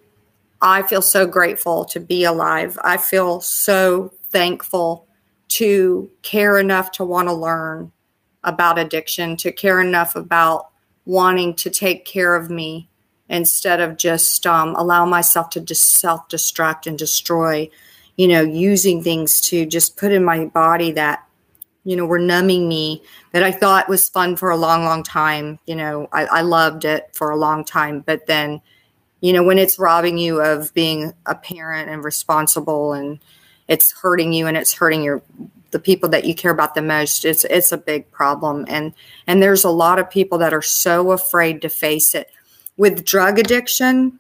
[0.62, 2.78] I feel so grateful to be alive.
[2.84, 5.08] I feel so thankful
[5.50, 7.92] to care enough to want to learn
[8.44, 10.70] about addiction to care enough about
[11.06, 12.88] wanting to take care of me
[13.30, 17.70] instead of just um, allow myself to just self destruct and destroy,
[18.18, 21.26] you know, using things to just put in my body that,
[21.84, 25.60] you know, were numbing me that I thought was fun for a long, long time.
[25.66, 28.02] You know, I, I loved it for a long time.
[28.02, 28.62] But then,
[29.20, 33.20] you know, when it's robbing you of being a parent and responsible and
[33.68, 35.22] it's hurting you and it's hurting your
[35.72, 38.94] the people that you care about the most it's it's a big problem and
[39.26, 42.30] and there's a lot of people that are so afraid to face it
[42.82, 44.20] with drug addiction,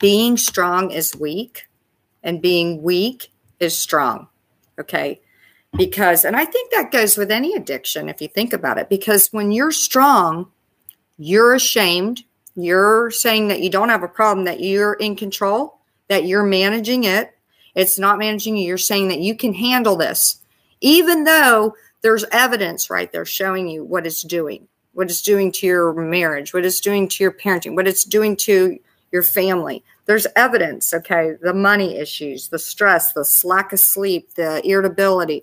[0.00, 1.68] being strong is weak
[2.22, 3.30] and being weak
[3.60, 4.26] is strong.
[4.80, 5.20] Okay.
[5.76, 9.28] Because, and I think that goes with any addiction if you think about it, because
[9.28, 10.50] when you're strong,
[11.18, 12.24] you're ashamed.
[12.54, 17.04] You're saying that you don't have a problem, that you're in control, that you're managing
[17.04, 17.36] it.
[17.74, 18.66] It's not managing you.
[18.66, 20.40] You're saying that you can handle this,
[20.80, 25.66] even though there's evidence right there showing you what it's doing what it's doing to
[25.66, 28.78] your marriage, what it's doing to your parenting, what it's doing to
[29.12, 29.84] your family.
[30.06, 31.32] There's evidence, okay?
[31.40, 35.42] The money issues, the stress, the lack of sleep, the irritability,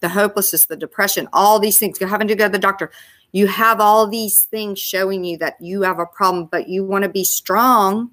[0.00, 2.00] the hopelessness, the depression, all these things.
[2.00, 2.92] You're having to go to the doctor.
[3.32, 7.02] You have all these things showing you that you have a problem, but you want
[7.02, 8.12] to be strong.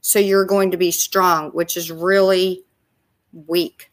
[0.00, 2.62] So you're going to be strong, which is really
[3.46, 3.90] weak.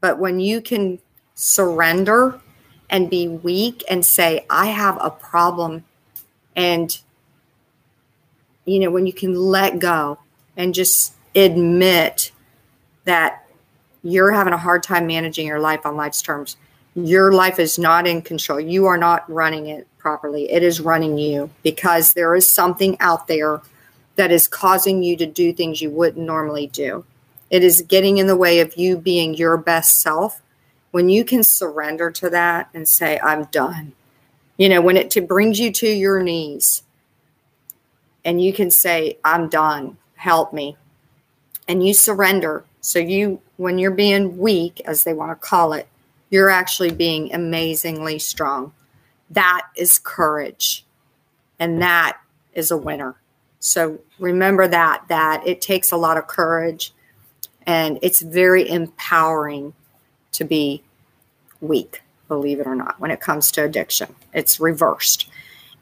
[0.00, 0.98] But when you can
[1.34, 2.40] surrender
[2.90, 5.84] and be weak and say, I have a problem.
[6.56, 6.98] And,
[8.64, 10.18] you know, when you can let go
[10.58, 12.32] and just admit
[13.04, 13.48] that
[14.02, 16.56] you're having a hard time managing your life on life's terms,
[16.94, 18.60] your life is not in control.
[18.60, 20.50] You are not running it properly.
[20.50, 23.62] It is running you because there is something out there
[24.16, 27.04] that is causing you to do things you wouldn't normally do.
[27.50, 30.42] It is getting in the way of you being your best self
[30.90, 33.92] when you can surrender to that and say, I'm done,
[34.56, 36.82] you know, when it brings you to your knees
[38.24, 40.76] and you can say, I'm done, help me.
[41.66, 42.64] And you surrender.
[42.80, 45.88] So you, when you're being weak, as they want to call it,
[46.28, 48.72] you're actually being amazingly strong.
[49.30, 50.84] That is courage.
[51.58, 52.18] And that
[52.52, 53.16] is a winner.
[53.60, 56.92] So remember that, that it takes a lot of courage
[57.66, 59.74] and it's very empowering
[60.32, 60.82] to be
[61.60, 64.14] weak, believe it or not, when it comes to addiction.
[64.32, 65.28] It's reversed.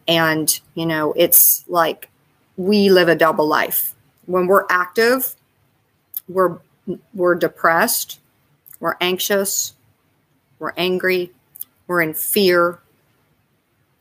[0.08, 2.08] And, you know, it's like
[2.56, 3.94] we live a double life.
[4.26, 5.34] When we're active,
[6.28, 6.58] we're
[7.14, 8.20] we're depressed,
[8.78, 9.74] we're anxious,
[10.58, 11.32] we're angry,
[11.86, 12.78] we're in fear,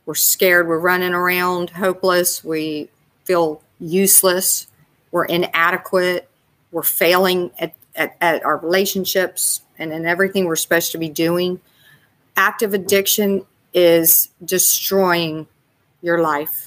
[0.04, 2.88] we're scared, we're running around hopeless, we
[3.24, 4.68] feel useless,
[5.10, 6.28] we're inadequate,
[6.70, 11.60] we're failing at, at, at our relationships, and in everything we're supposed to be doing.
[12.36, 15.46] Active addiction is destroying
[16.02, 16.65] your life.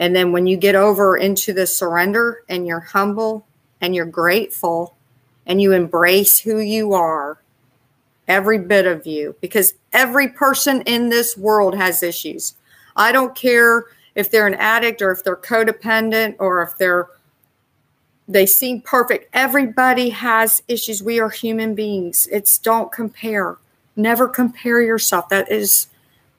[0.00, 3.46] And then when you get over into the surrender and you're humble
[3.82, 4.96] and you're grateful
[5.46, 7.38] and you embrace who you are,
[8.26, 12.54] every bit of you, because every person in this world has issues.
[12.96, 13.84] I don't care
[14.14, 17.08] if they're an addict or if they're codependent or if they're
[18.26, 19.28] they seem perfect.
[19.32, 21.02] Everybody has issues.
[21.02, 22.28] We are human beings.
[22.30, 23.58] It's don't compare.
[23.96, 25.28] Never compare yourself.
[25.30, 25.88] That is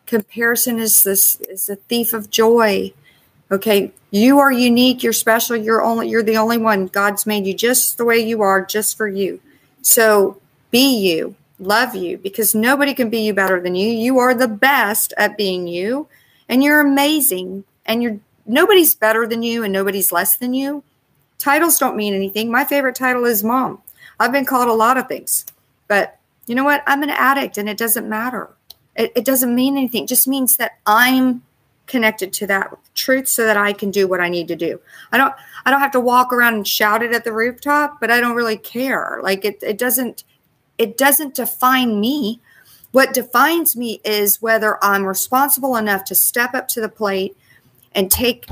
[0.06, 2.94] comparison is this is a thief of joy.
[3.52, 6.88] Okay, You are unique, you're special, you're only you're the only one.
[6.88, 9.40] God's made you just the way you are, just for you.
[9.82, 10.40] So
[10.70, 13.90] be you, love you, because nobody can be you better than you.
[13.90, 16.08] You are the best at being you,
[16.50, 17.64] and you're amazing.
[17.86, 20.84] And you're nobody's better than you and nobody's less than you.
[21.38, 22.52] Titles don't mean anything.
[22.52, 23.82] My favorite title is mom.
[24.20, 25.46] I've been called a lot of things,
[25.88, 26.84] but you know what?
[26.86, 28.50] I'm an addict and it doesn't matter.
[28.96, 30.04] It, it doesn't mean anything.
[30.04, 31.44] It just means that I'm
[31.88, 34.80] connected to that truth so that I can do what I need to do.
[35.12, 35.34] I don't
[35.66, 38.36] I don't have to walk around and shout it at the rooftop, but I don't
[38.36, 39.20] really care.
[39.22, 40.24] Like it it doesn't
[40.78, 42.42] it doesn't define me.
[42.92, 47.38] What defines me is whether I'm responsible enough to step up to the plate
[47.94, 48.48] and take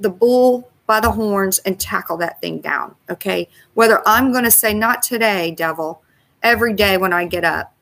[0.00, 2.94] the bull by the horns and tackle that thing down.
[3.10, 3.48] Okay.
[3.74, 6.02] Whether I'm going to say, not today, devil,
[6.42, 7.74] every day when I get up,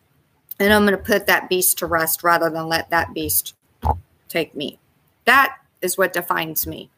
[0.58, 3.54] and I'm going to put that beast to rest rather than let that beast
[4.28, 4.79] take me.
[5.30, 6.90] That is what defines me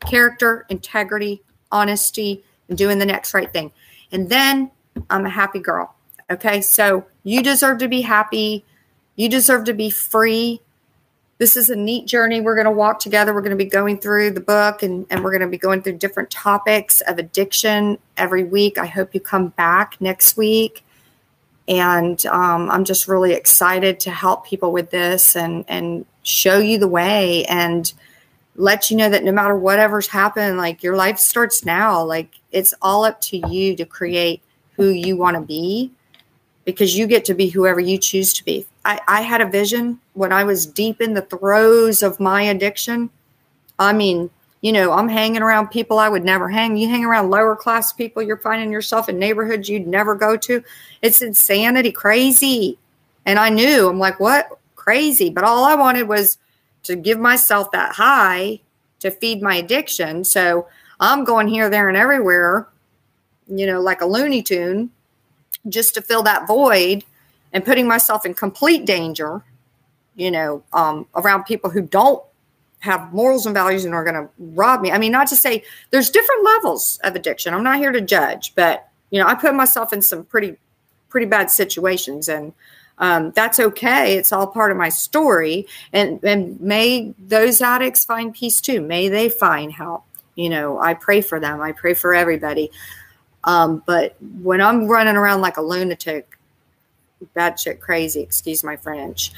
[0.00, 3.72] character, integrity, honesty, and doing the next right thing.
[4.10, 4.70] And then
[5.08, 5.94] I'm a happy girl.
[6.30, 6.60] Okay.
[6.60, 8.66] So you deserve to be happy.
[9.16, 10.60] You deserve to be free.
[11.38, 12.42] This is a neat journey.
[12.42, 13.32] We're going to walk together.
[13.32, 15.80] We're going to be going through the book and, and we're going to be going
[15.80, 18.76] through different topics of addiction every week.
[18.76, 20.84] I hope you come back next week.
[21.66, 26.78] And um, I'm just really excited to help people with this and, and show you
[26.78, 27.92] the way and
[28.56, 32.02] let you know that no matter whatever's happened, like your life starts now.
[32.02, 34.42] Like it's all up to you to create
[34.76, 35.90] who you want to be
[36.64, 38.66] because you get to be whoever you choose to be.
[38.84, 43.10] I, I had a vision when I was deep in the throes of my addiction.
[43.78, 46.76] I mean, you know, I'm hanging around people I would never hang.
[46.76, 50.62] You hang around lower class people, you're finding yourself in neighborhoods you'd never go to.
[51.00, 52.78] It's insanity, crazy.
[53.26, 54.58] And I knew, I'm like, what?
[54.82, 55.30] Crazy.
[55.30, 56.38] But all I wanted was
[56.82, 58.60] to give myself that high
[58.98, 60.24] to feed my addiction.
[60.24, 60.66] So
[60.98, 62.66] I'm going here, there, and everywhere,
[63.46, 64.90] you know, like a Looney Tune
[65.68, 67.04] just to fill that void
[67.52, 69.44] and putting myself in complete danger,
[70.16, 72.20] you know, um, around people who don't
[72.80, 74.90] have morals and values and are going to rob me.
[74.90, 77.54] I mean, not to say there's different levels of addiction.
[77.54, 80.56] I'm not here to judge, but you know, I put myself in some pretty,
[81.08, 82.52] pretty bad situations, and
[83.02, 84.16] um, that's okay.
[84.16, 88.80] It's all part of my story, and and may those addicts find peace too.
[88.80, 90.04] May they find help.
[90.36, 91.60] You know, I pray for them.
[91.60, 92.70] I pray for everybody.
[93.42, 96.38] Um, but when I'm running around like a lunatic,
[97.34, 99.32] bad shit crazy, excuse my French,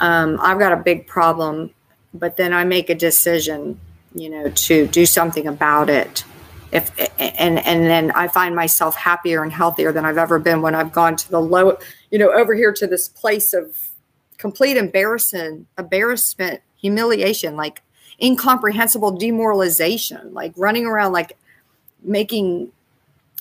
[0.00, 1.70] um, I've got a big problem.
[2.12, 3.78] But then I make a decision,
[4.12, 6.24] you know, to do something about it.
[6.72, 6.90] If
[7.20, 10.90] and and then I find myself happier and healthier than I've ever been when I've
[10.90, 11.78] gone to the low,
[12.14, 13.90] you know, over here to this place of
[14.38, 17.82] complete embarrassment, embarrassment, humiliation, like
[18.22, 21.36] incomprehensible demoralization, like running around like
[22.04, 22.70] making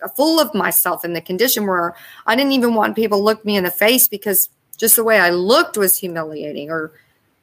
[0.02, 1.96] a fool of myself in the condition where
[2.26, 5.20] I didn't even want people to look me in the face because just the way
[5.20, 6.94] I looked was humiliating or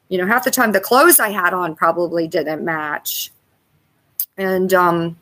[0.09, 3.31] you know half the time the clothes I had on probably didn't match.
[4.37, 5.16] And um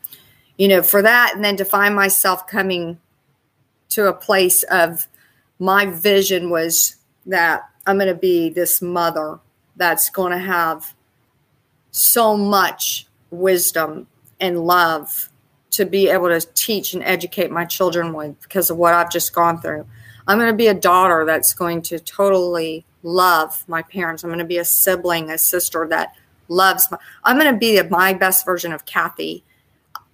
[0.56, 2.98] you know for that and then to find myself coming
[3.90, 5.06] to a place of
[5.58, 6.96] my vision was
[7.26, 9.38] that I'm going to be this mother
[9.76, 10.94] that's going to have
[11.90, 14.06] so much wisdom
[14.40, 15.30] and love
[15.70, 19.32] to be able to teach and educate my children with because of what I've just
[19.32, 19.86] gone through.
[20.26, 24.22] I'm going to be a daughter that's going to totally love my parents.
[24.22, 26.14] I'm going to be a sibling, a sister that
[26.48, 29.44] loves my, I'm going to be my best version of Kathy.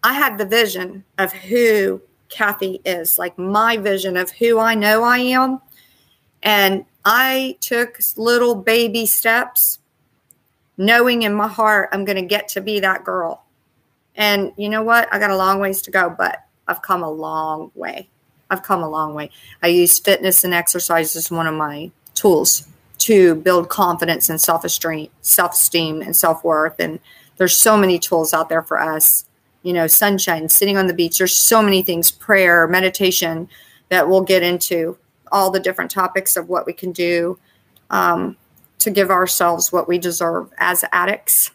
[0.03, 5.03] I had the vision of who Kathy is, like my vision of who I know
[5.03, 5.61] I am.
[6.43, 9.79] And I took little baby steps,
[10.77, 13.45] knowing in my heart I'm going to get to be that girl.
[14.17, 15.13] And you know what?
[15.13, 18.09] I got a long ways to go, but I've come a long way.
[18.51, 19.31] I've come a long way.
[19.63, 22.69] I use fitness and exercise as one of my tools
[22.99, 26.77] to build confidence and self-esteem, self-esteem and self-worth.
[26.79, 27.01] And
[27.37, 29.25] there's so many tools out there for us.
[29.65, 31.19] You know, sunshine, sitting on the beach.
[31.19, 33.49] There's so many things, prayer, meditation
[33.89, 34.97] that we'll get into
[35.33, 37.37] all the different topics of what we can do
[37.91, 38.37] um,
[38.79, 41.51] to give ourselves what we deserve as addicts.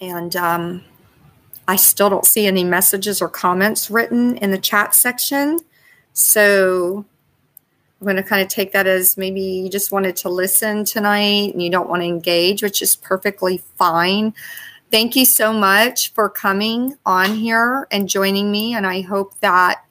[0.00, 0.84] And um,
[1.66, 5.58] I still don't see any messages or comments written in the chat section.
[6.12, 7.04] So
[8.00, 11.54] I'm going to kind of take that as maybe you just wanted to listen tonight
[11.54, 14.34] and you don't want to engage, which is perfectly fine.
[14.94, 18.74] Thank you so much for coming on here and joining me.
[18.74, 19.84] And I hope that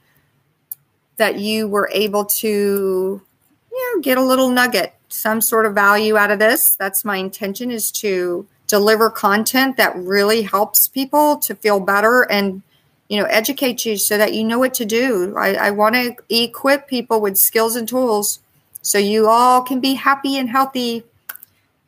[1.18, 3.22] that you were able to
[3.70, 7.18] you know get a little nugget some sort of value out of this that's my
[7.18, 12.62] intention is to deliver content that really helps people to feel better and
[13.10, 16.16] you know educate you so that you know what to do i, I want to
[16.30, 18.40] equip people with skills and tools
[18.82, 21.04] so you all can be happy and healthy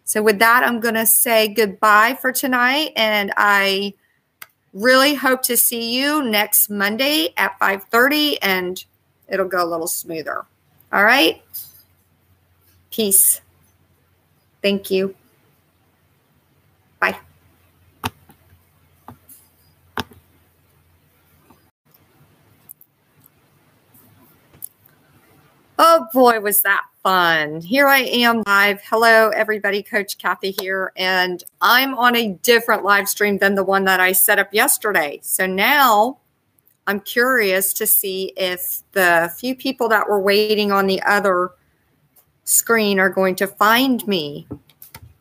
[0.05, 3.93] so with that i'm going to say goodbye for tonight and i
[4.73, 8.85] really hope to see you next monday at 5.30 and
[9.27, 10.45] it'll go a little smoother.
[10.91, 11.41] All right?
[12.91, 13.41] Peace.
[14.61, 15.15] Thank you.
[16.99, 17.17] Bye.
[25.77, 27.61] Oh boy, was that fun.
[27.61, 28.81] Here I am live.
[28.81, 29.83] Hello, everybody.
[29.83, 30.91] Coach Kathy here.
[30.95, 35.19] And I'm on a different live stream than the one that I set up yesterday.
[35.21, 36.17] So now
[36.87, 41.51] I'm curious to see if the few people that were waiting on the other
[42.43, 44.47] screen are going to find me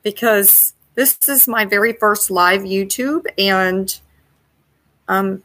[0.03, 3.27] because this is my very first live YouTube.
[3.37, 4.01] And
[5.09, 5.43] um,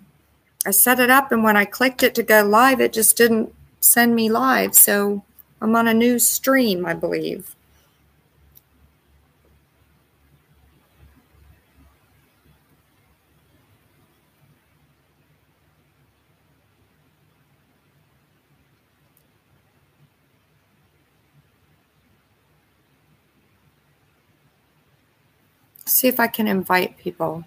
[0.65, 3.53] I set it up, and when I clicked it to go live, it just didn't
[3.81, 4.73] send me live.
[4.73, 5.25] So
[5.62, 7.55] I'm on a new stream, I believe.
[25.86, 27.43] See if I can invite people.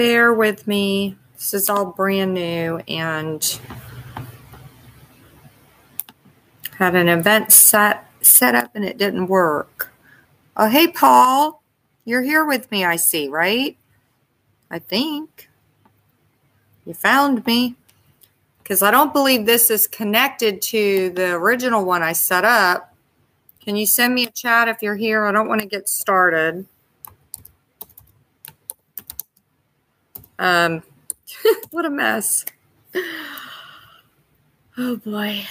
[0.00, 1.14] Bear with me.
[1.34, 3.60] This is all brand new and
[6.78, 9.92] had an event set set up and it didn't work.
[10.56, 11.62] Oh, hey, Paul.
[12.06, 13.76] You're here with me, I see, right?
[14.70, 15.50] I think.
[16.86, 17.74] You found me.
[18.62, 22.96] Because I don't believe this is connected to the original one I set up.
[23.62, 25.26] Can you send me a chat if you're here?
[25.26, 26.64] I don't want to get started.
[30.40, 30.82] Um,
[31.70, 32.46] what a mess.
[34.78, 35.46] Oh boy.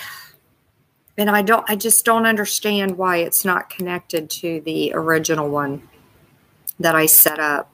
[1.18, 5.88] And I don't I just don't understand why it's not connected to the original one
[6.80, 7.72] that I set up.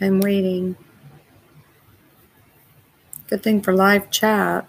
[0.00, 0.76] I'm waiting.
[3.28, 4.68] Good thing for live chat.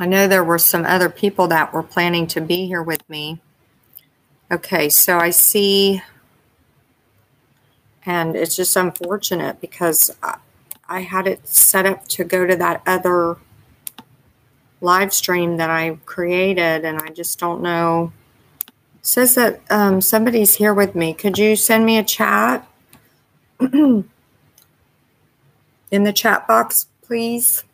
[0.00, 3.38] I know there were some other people that were planning to be here with me.
[4.50, 6.02] Okay, so I see,
[8.06, 10.10] and it's just unfortunate because
[10.88, 13.36] I, had it set up to go to that other
[14.80, 18.12] live stream that I created, and I just don't know.
[18.66, 21.12] It says that um, somebody's here with me.
[21.12, 22.66] Could you send me a chat
[23.60, 24.04] in
[25.90, 27.64] the chat box, please?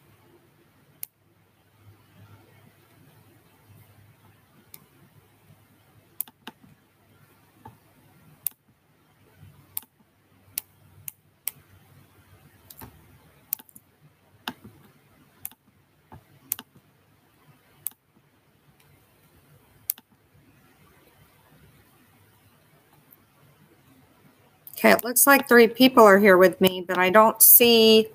[24.76, 28.08] Okay, it looks like three people are here with me, but I don't see.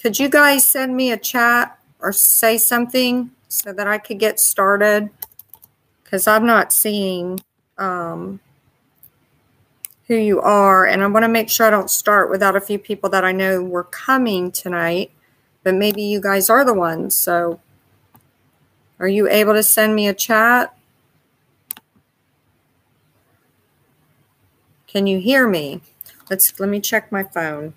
[0.00, 4.40] Could you guys send me a chat or say something so that I could get
[4.40, 5.10] started?
[6.02, 7.38] Because I'm not seeing
[7.76, 8.40] um,
[10.06, 12.78] who you are, and I want to make sure I don't start without a few
[12.78, 15.10] people that I know were coming tonight,
[15.62, 17.14] but maybe you guys are the ones.
[17.14, 17.60] So,
[18.98, 20.75] are you able to send me a chat?
[24.96, 25.82] Can you hear me?
[26.30, 27.74] Let's let me check my phone.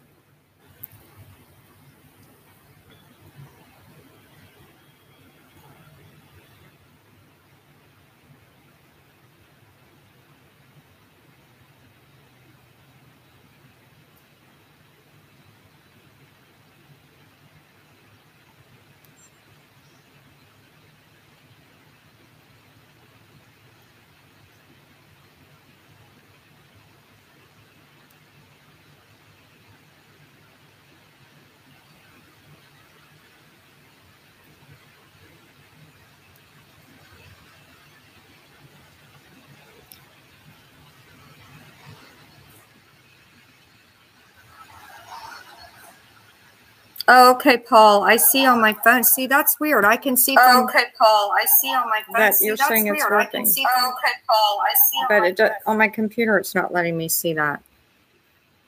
[47.12, 48.04] Oh, okay, Paul.
[48.04, 49.04] I see on my phone.
[49.04, 49.84] See, that's weird.
[49.84, 51.32] I can see from okay, Paul.
[51.36, 52.14] I see on my phone.
[52.20, 53.12] That See, you're that's saying it's weird.
[53.14, 53.46] I can working.
[53.48, 54.62] see from- okay, Paul.
[54.62, 55.56] I see on but my it do, phone.
[55.66, 57.64] on my computer it's not letting me see that.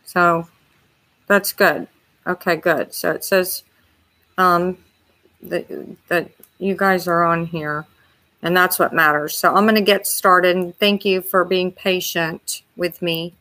[0.05, 0.47] So
[1.27, 1.87] that's good.
[2.25, 2.95] Okay, good.
[2.95, 3.63] So it says
[4.39, 4.77] um
[5.43, 5.67] that
[6.07, 7.85] that you guys are on here
[8.41, 9.37] and that's what matters.
[9.37, 13.35] So I'm going to get started and thank you for being patient with me.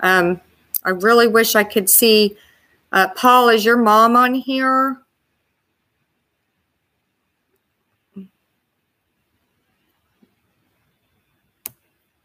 [0.00, 0.40] Um
[0.84, 2.38] I really wish I could see
[2.92, 5.02] uh, Paul is your mom on here?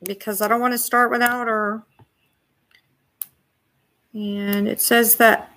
[0.01, 1.84] Because I don't want to start without her.
[4.14, 5.49] And it says that.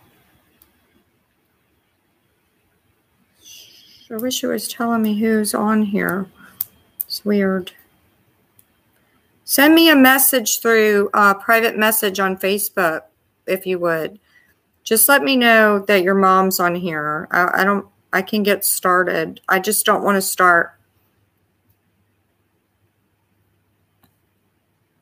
[4.08, 6.26] I wish it was telling me who's on here.
[7.06, 7.72] It's weird.
[9.44, 13.02] Send me a message through uh, private message on Facebook
[13.46, 14.18] if you would.
[14.86, 17.26] Just let me know that your mom's on here.
[17.32, 17.86] I, I don't.
[18.12, 19.40] I can get started.
[19.48, 20.74] I just don't want to start.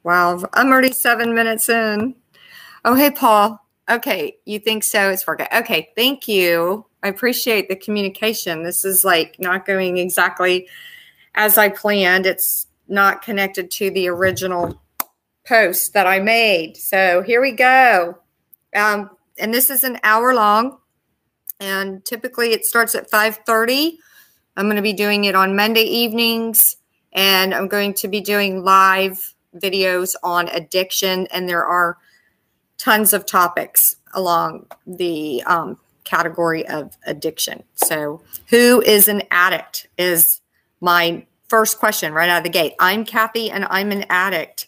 [0.03, 2.15] Wow, I'm already seven minutes in.
[2.85, 3.61] Oh, hey, Paul.
[3.91, 5.11] Okay, you think so?
[5.11, 5.47] It's working.
[5.55, 6.87] Okay, thank you.
[7.03, 8.63] I appreciate the communication.
[8.63, 10.67] This is like not going exactly
[11.35, 12.25] as I planned.
[12.25, 14.81] It's not connected to the original
[15.47, 16.79] post that I made.
[16.79, 18.19] So here we go.
[18.75, 20.79] Um, and this is an hour long.
[21.61, 23.99] And typically it starts at 5:30.
[24.57, 26.77] I'm going to be doing it on Monday evenings,
[27.13, 31.27] and I'm going to be doing live videos on addiction.
[31.29, 31.99] And there are
[32.79, 37.65] tons of topics along the um, category of addiction.
[37.75, 40.41] So, who is an addict is
[40.81, 42.75] my first question right out of the gate.
[42.79, 44.67] I'm Kathy and I'm an addict.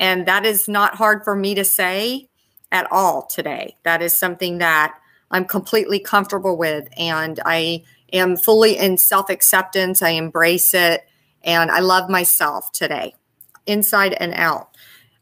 [0.00, 2.28] And that is not hard for me to say
[2.72, 3.76] at all today.
[3.84, 4.98] That is something that
[5.30, 6.88] I'm completely comfortable with.
[6.96, 10.02] And I am fully in self acceptance.
[10.02, 11.04] I embrace it.
[11.44, 13.14] And I love myself today,
[13.66, 14.70] inside and out.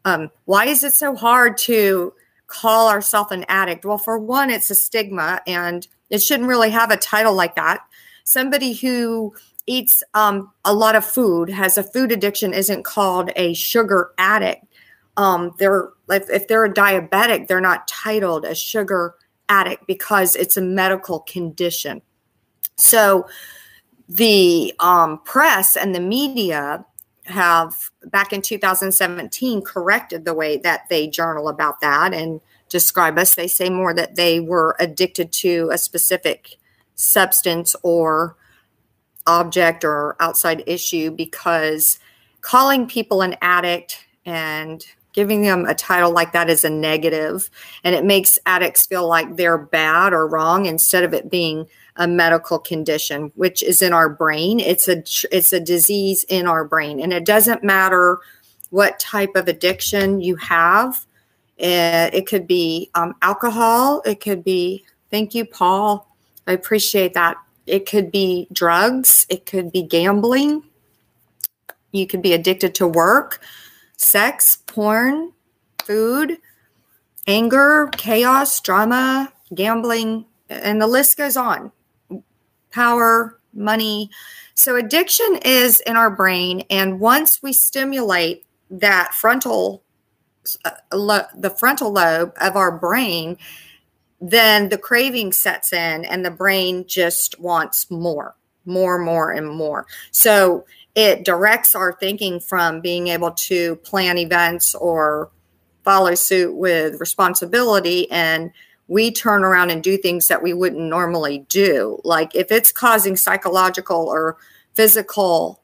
[0.03, 2.13] Um, why is it so hard to
[2.47, 3.85] call ourselves an addict?
[3.85, 7.81] Well, for one, it's a stigma and it shouldn't really have a title like that.
[8.23, 9.35] Somebody who
[9.67, 14.65] eats um, a lot of food, has a food addiction, isn't called a sugar addict.
[15.17, 19.15] Um, they're if, if they're a diabetic, they're not titled a sugar
[19.49, 22.01] addict because it's a medical condition.
[22.77, 23.27] So
[24.07, 26.85] the um, press and the media
[27.25, 32.39] have back in 2017 corrected the way that they journal about that and
[32.69, 33.35] describe us.
[33.35, 36.57] They say more that they were addicted to a specific
[36.95, 38.37] substance or
[39.25, 41.99] object or outside issue because
[42.41, 44.85] calling people an addict and
[45.17, 47.49] giving them a title like that is a negative
[47.83, 52.07] and it makes addicts feel like they're bad or wrong instead of it being a
[52.07, 54.59] medical condition which is in our brain.
[54.59, 54.97] It's a
[55.35, 58.19] it's a disease in our brain and it doesn't matter
[58.69, 61.03] what type of addiction you have.
[61.57, 64.03] It, it could be um, alcohol.
[64.05, 66.15] It could be thank you paul.
[66.45, 67.37] I appreciate that.
[67.65, 69.25] It could be drugs.
[69.29, 70.61] It could be gambling.
[71.91, 73.41] You could be addicted to work
[73.97, 75.33] sex porn
[75.83, 76.37] food
[77.25, 81.71] anger chaos drama gambling and the list goes on
[82.77, 84.11] power, money.
[84.53, 86.63] So, addiction is in our brain.
[86.69, 89.83] And once we stimulate that frontal
[90.63, 93.37] uh, the frontal lobe of our brain,
[94.21, 99.87] then the craving sets in and the brain just wants more, more, more, and more.
[100.11, 100.65] So
[100.97, 105.29] it directs our thinking from being able to plan events or
[105.83, 108.51] follow suit with responsibility and
[108.87, 112.01] we turn around and do things that we wouldn't normally do.
[112.03, 114.37] Like if it's causing psychological or
[114.73, 115.61] physical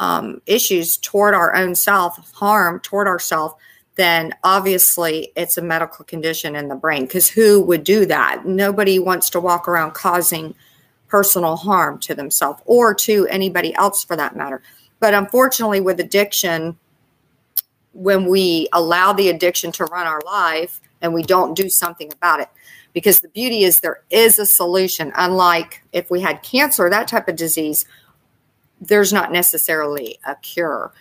[0.00, 3.54] um, issues toward our own self, harm toward ourself,
[3.94, 7.02] then obviously it's a medical condition in the brain.
[7.02, 8.44] Because who would do that?
[8.44, 10.56] Nobody wants to walk around causing
[11.12, 14.62] personal harm to themselves or to anybody else for that matter.
[14.98, 16.78] But unfortunately, with addiction,
[17.92, 22.40] when we allow the addiction to run our life, and we don't do something about
[22.40, 22.48] it.
[22.94, 25.12] Because the beauty is there is a solution.
[25.14, 27.84] Unlike if we had cancer, that type of disease,
[28.80, 30.94] there's not necessarily a cure.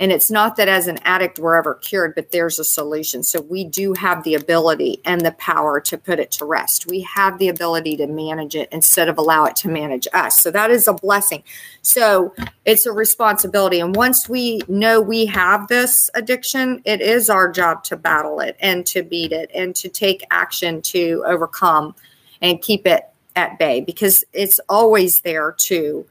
[0.00, 3.22] And it's not that as an addict we're ever cured, but there's a solution.
[3.22, 6.88] So we do have the ability and the power to put it to rest.
[6.88, 10.40] We have the ability to manage it instead of allow it to manage us.
[10.40, 11.44] So that is a blessing.
[11.82, 12.34] So
[12.64, 13.78] it's a responsibility.
[13.78, 18.56] And once we know we have this addiction, it is our job to battle it
[18.58, 21.94] and to beat it and to take action to overcome
[22.42, 23.04] and keep it
[23.36, 26.06] at bay because it's always there to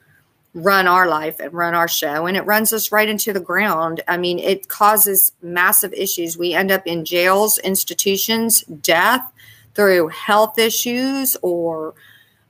[0.53, 4.01] run our life and run our show and it runs us right into the ground.
[4.07, 6.37] I mean it causes massive issues.
[6.37, 9.31] We end up in jails institutions death
[9.73, 11.95] through health issues or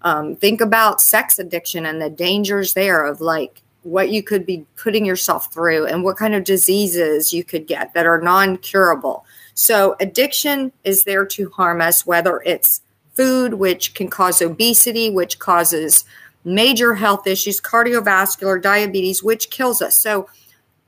[0.02, 4.66] um, think about sex addiction and the dangers there of like what you could be
[4.76, 9.26] putting yourself through and what kind of diseases you could get that are non-curable.
[9.54, 12.82] So addiction is there to harm us whether it's
[13.14, 16.04] food which can cause obesity which causes
[16.44, 20.00] major health issues, cardiovascular, diabetes, which kills us.
[20.00, 20.28] So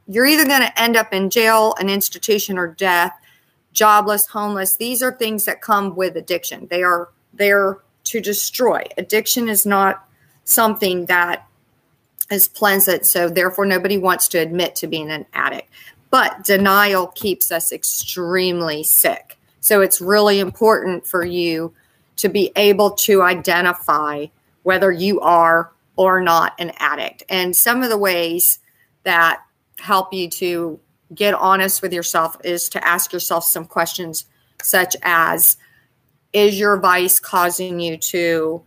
[0.08, 3.14] you're either going to end up in jail, an institution, or death,
[3.74, 4.76] jobless, homeless.
[4.78, 6.68] These are things that come with addiction.
[6.70, 8.84] They are there to destroy.
[8.98, 10.08] Addiction is not
[10.44, 11.48] something that
[12.32, 13.06] is pleasant.
[13.06, 15.70] So therefore, nobody wants to admit to being an addict.
[16.12, 19.38] But denial keeps us extremely sick.
[19.60, 21.74] So it's really important for you
[22.18, 24.28] to be able to identify
[24.66, 27.22] whether you are or not an addict.
[27.30, 28.58] And some of the ways
[29.04, 29.44] that
[29.78, 30.80] help you to
[31.14, 34.26] get honest with yourself is to ask yourself some questions
[34.64, 35.58] such as
[36.34, 38.64] Is your vice causing you to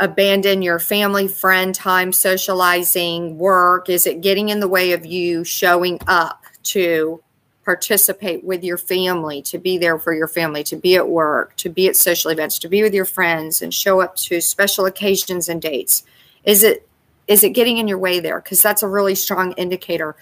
[0.00, 3.88] abandon your family, friend time, socializing, work?
[3.88, 7.22] Is it getting in the way of you showing up to
[7.64, 11.68] participate with your family, to be there for your family, to be at work, to
[11.68, 15.48] be at social events, to be with your friends and show up to special occasions
[15.48, 16.02] and dates.
[16.44, 16.88] Is it
[17.28, 18.40] is it getting in your way there?
[18.40, 20.16] Because that's a really strong indicator.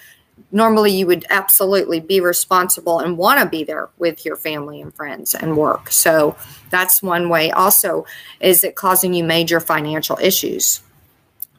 [0.52, 4.94] Normally you would absolutely be responsible and want to be there with your family and
[4.94, 5.90] friends and work.
[5.90, 6.36] So
[6.68, 7.50] that's one way.
[7.50, 8.04] Also,
[8.38, 10.82] is it causing you major financial issues?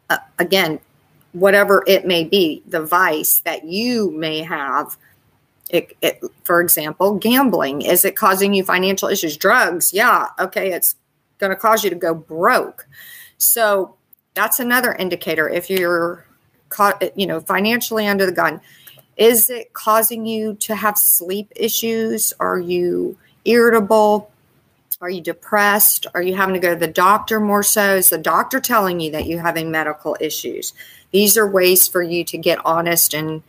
[0.09, 0.79] Uh, again,
[1.33, 4.95] whatever it may be, the vice that you may have
[5.71, 7.81] it, it, for example, gambling.
[7.81, 9.37] Is it causing you financial issues?
[9.37, 9.93] Drugs.
[9.93, 10.27] Yeah.
[10.37, 10.73] Okay.
[10.73, 10.95] It's
[11.39, 12.85] going to cause you to go broke.
[13.37, 13.95] So
[14.33, 15.49] that's another indicator.
[15.49, 16.25] If you're
[16.69, 18.61] caught, you know, financially under the gun,
[19.17, 22.33] is it causing you to have sleep issues?
[22.39, 24.29] Are you irritable?
[24.99, 26.05] Are you depressed?
[26.13, 27.95] Are you having to go to the doctor more so?
[27.95, 30.73] Is the doctor telling you that you're having medical issues?
[31.11, 33.41] These are ways for you to get honest and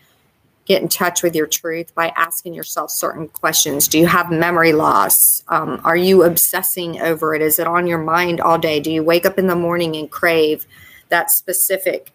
[0.64, 3.88] get in touch with your truth by asking yourself certain questions.
[3.88, 5.42] Do you have memory loss?
[5.48, 7.42] Um, are you obsessing over it?
[7.42, 8.78] Is it on your mind all day?
[8.80, 10.66] Do you wake up in the morning and crave
[11.08, 12.12] that specific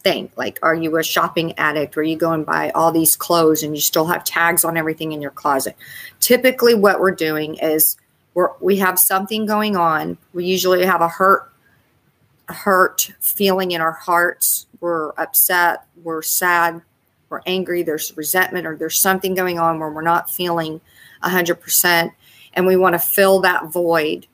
[0.00, 0.30] thing?
[0.36, 1.96] Like, are you a shopping addict?
[1.96, 5.20] Are you going buy all these clothes and you still have tags on everything in
[5.20, 5.76] your closet?
[6.20, 7.96] Typically, what we're doing is
[8.34, 10.16] we're, we have something going on.
[10.32, 11.52] We usually have a hurt,
[12.46, 14.66] hurt feeling in our hearts.
[14.80, 15.84] We're upset.
[16.04, 16.82] We're sad
[17.28, 20.80] we're angry, there's resentment, or there's something going on where we're not feeling
[21.22, 22.12] 100%.
[22.54, 24.26] And we want to fill that void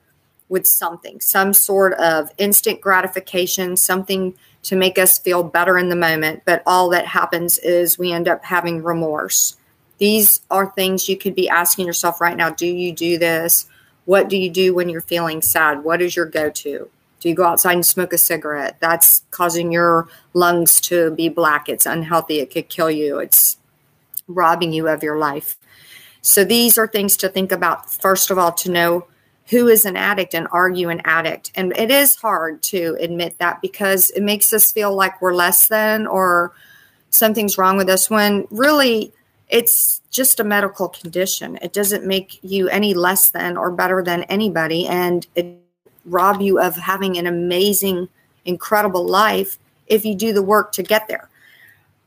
[0.49, 5.97] with something, some sort of instant gratification, something to make us feel better in the
[5.97, 6.43] moment.
[6.45, 9.57] But all that happens is we end up having remorse.
[9.99, 13.67] These are things you could be asking yourself right now Do you do this?
[14.05, 15.83] What do you do when you're feeling sad?
[15.83, 16.91] What is your go to?
[17.25, 18.77] Do you go outside and smoke a cigarette?
[18.81, 21.71] That's causing your lungs to be black.
[21.71, 22.41] It's unhealthy.
[22.41, 23.19] It could kill you.
[23.19, 23.57] It's
[24.29, 25.57] robbing you of your life.
[26.21, 27.91] So these are things to think about.
[27.91, 29.07] First of all, to know
[29.47, 31.51] who is an addict and are you an addict?
[31.55, 35.69] And it is hard to admit that because it makes us feel like we're less
[35.69, 36.53] than or
[37.09, 39.15] something's wrong with us when really
[39.49, 41.59] it's just a medical condition.
[41.63, 44.87] It doesn't make you any less than or better than anybody.
[44.87, 45.64] And it
[46.05, 48.09] rob you of having an amazing,
[48.45, 51.29] incredible life if you do the work to get there.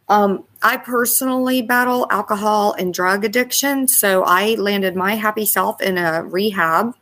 [0.10, 3.88] Um, I personally battle alcohol and drug addiction.
[3.88, 6.96] So I landed my happy self in a rehab,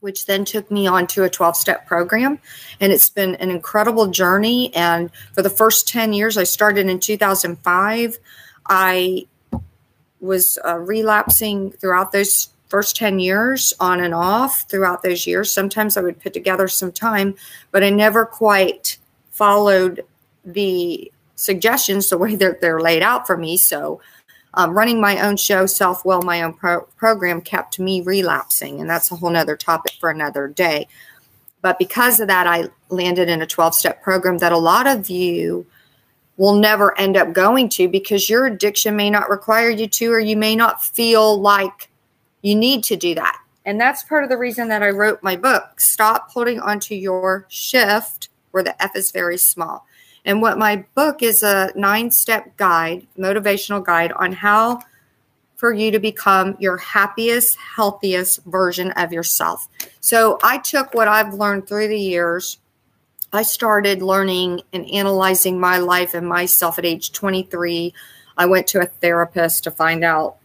[0.00, 2.38] which then took me on to a 12 step program.
[2.80, 4.74] And it's been an incredible journey.
[4.74, 8.18] And for the first 10 years, I started in 2005.
[8.66, 9.26] I
[10.20, 15.50] was uh, relapsing throughout those first 10 years on and off throughout those years.
[15.52, 17.34] Sometimes I would put together some time,
[17.70, 18.98] but I never quite
[19.30, 20.04] followed
[20.44, 23.56] the suggestions the way that they're laid out for me.
[23.56, 24.00] So,
[24.54, 28.80] um, running my own show, Self Will, my own pro- program, kept me relapsing.
[28.80, 30.88] And that's a whole nother topic for another day.
[31.60, 35.10] But because of that, I landed in a 12 step program that a lot of
[35.10, 35.66] you
[36.36, 40.20] will never end up going to because your addiction may not require you to, or
[40.20, 41.87] you may not feel like
[42.48, 43.40] you need to do that.
[43.64, 47.44] And that's part of the reason that I wrote my book, Stop Holding Onto Your
[47.48, 49.86] Shift, where the F is very small.
[50.24, 54.80] And what my book is a nine step guide, motivational guide on how
[55.56, 59.68] for you to become your happiest, healthiest version of yourself.
[60.00, 62.58] So I took what I've learned through the years
[63.32, 67.92] I started learning and analyzing my life and myself at age 23.
[68.38, 70.36] I went to a therapist to find out,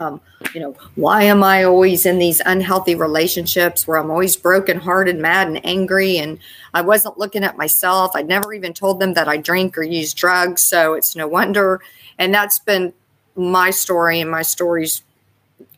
[0.00, 0.20] um,
[0.54, 5.18] you know, why am I always in these unhealthy relationships where I'm always broken hearted,
[5.18, 6.18] mad, and angry?
[6.18, 6.38] And
[6.72, 8.12] I wasn't looking at myself.
[8.14, 10.62] I'd never even told them that I drink or use drugs.
[10.62, 11.80] So it's no wonder.
[12.18, 12.92] And that's been
[13.36, 15.02] my story, and my stories,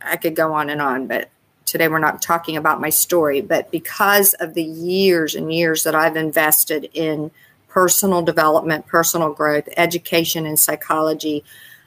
[0.03, 1.31] I could go on and on, but
[1.65, 5.95] today we're not talking about my story, but because of the years and years that
[5.95, 7.31] I've invested in
[7.69, 11.45] personal development, personal growth, education, and psychology,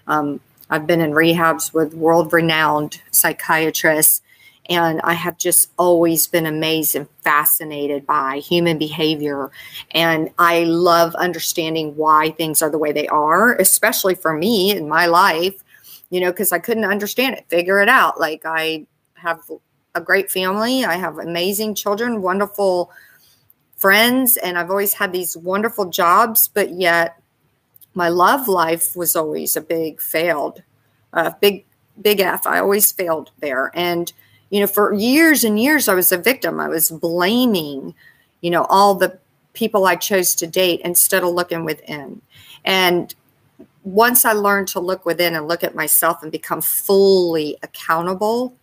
[0.08, 0.40] um,
[0.70, 4.22] I've been in rehabs with world renowned psychiatrists.
[4.70, 9.50] And I have just always been amazed and fascinated by human behavior.
[9.92, 14.88] And I love understanding why things are the way they are, especially for me in
[14.88, 15.56] my life,
[16.12, 18.20] you know, because I couldn't understand it, figure it out.
[18.20, 19.42] Like I have
[19.96, 20.86] a great family.
[20.86, 22.92] I have amazing children, wonderful
[23.76, 27.19] friends, and I've always had these wonderful jobs, but yet
[27.94, 30.64] my love life was always a big failed,
[31.14, 31.66] uh, big,
[32.02, 32.46] big F.
[32.46, 33.72] I always failed there.
[33.74, 34.12] And,
[34.50, 36.60] you know, for years and years, I was a victim.
[36.60, 37.96] I was blaming,
[38.42, 39.18] you know, all the
[39.54, 42.22] people I chose to date instead of looking within.
[42.64, 43.14] And
[43.84, 48.54] once I learned to look within and look at myself and become fully accountable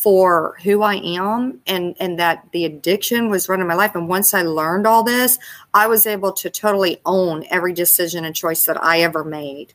[0.00, 3.94] for who I am and and that the addiction was running my life.
[3.94, 5.38] And once I learned all this
[5.74, 9.74] I was able to totally own every decision and choice that I ever made.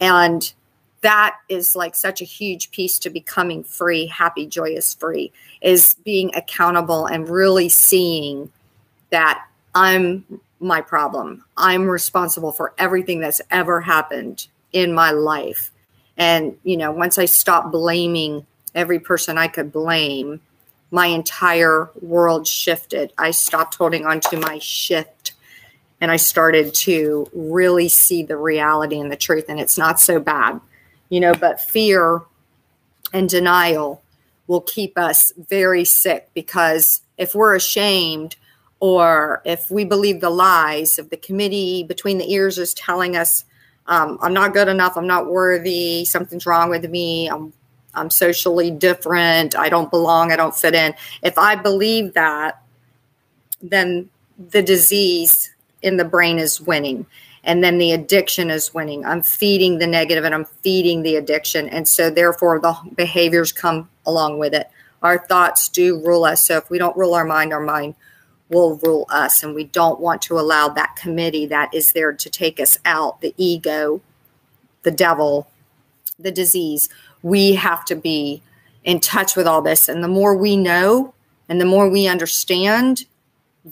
[0.00, 0.52] And
[1.00, 6.30] that is like such a huge piece to becoming free happy joyous free is being
[6.34, 8.52] accountable and really seeing
[9.08, 10.26] that I'm
[10.60, 11.42] my problem.
[11.56, 15.70] I'm responsible for everything that's ever happened in my life.
[16.18, 20.40] And you know once I stop blaming every person I could blame,
[20.90, 23.12] my entire world shifted.
[23.18, 25.32] I stopped holding on to my shift
[26.00, 29.46] and I started to really see the reality and the truth.
[29.48, 30.60] And it's not so bad,
[31.08, 32.22] you know, but fear
[33.12, 34.02] and denial
[34.46, 38.36] will keep us very sick because if we're ashamed
[38.80, 43.44] or if we believe the lies of the committee between the ears is telling us,
[43.86, 47.52] um, I'm not good enough, I'm not worthy, something's wrong with me, I'm
[47.94, 50.94] I'm socially different, I don't belong, I don't fit in.
[51.22, 52.62] If I believe that,
[53.62, 57.06] then the disease in the brain is winning.
[57.44, 59.04] And then the addiction is winning.
[59.04, 61.68] I'm feeding the negative and I'm feeding the addiction.
[61.68, 64.70] And so, therefore, the behaviors come along with it.
[65.02, 66.42] Our thoughts do rule us.
[66.42, 67.96] So, if we don't rule our mind, our mind
[68.48, 69.42] will rule us.
[69.42, 73.20] And we don't want to allow that committee that is there to take us out
[73.20, 74.00] the ego,
[74.82, 75.46] the devil,
[76.18, 76.88] the disease
[77.24, 78.42] we have to be
[78.84, 79.88] in touch with all this.
[79.88, 81.14] And the more we know
[81.48, 83.06] and the more we understand,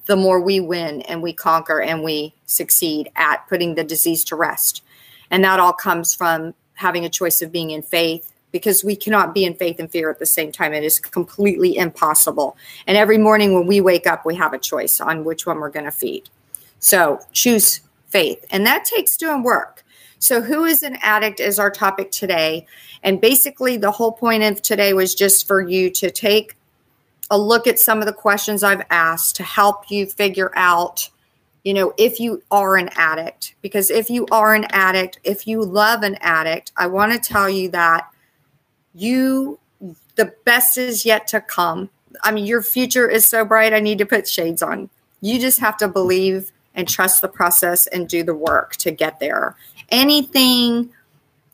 [0.06, 4.36] the more we win and we conquer and we succeed at putting the disease to
[4.36, 4.82] rest.
[5.30, 9.34] And that all comes from having a choice of being in faith because we cannot
[9.34, 10.72] be in faith and fear at the same time.
[10.72, 12.56] It is completely impossible.
[12.86, 15.68] And every morning when we wake up, we have a choice on which one we're
[15.68, 16.30] going to feed.
[16.78, 18.46] So choose faith.
[18.50, 19.84] And that takes doing work.
[20.22, 22.64] So, who is an addict is our topic today.
[23.02, 26.56] And basically, the whole point of today was just for you to take
[27.30, 31.08] a look at some of the questions I've asked to help you figure out
[31.64, 35.64] you know, if you are an addict, because if you are an addict, if you
[35.64, 38.10] love an addict, I want to tell you that
[38.94, 39.58] you,
[40.16, 41.90] the best is yet to come.
[42.22, 43.72] I mean, your future is so bright.
[43.72, 44.90] I need to put shades on.
[45.20, 49.20] You just have to believe and trust the process and do the work to get
[49.20, 49.54] there.
[49.88, 50.90] Anything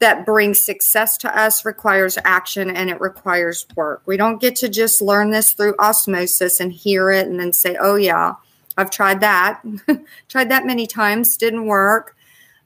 [0.00, 4.02] that brings success to us requires action and it requires work.
[4.06, 7.76] We don't get to just learn this through osmosis and hear it and then say,
[7.80, 8.34] oh, yeah,
[8.76, 9.60] I've tried that,
[10.28, 12.16] tried that many times, didn't work.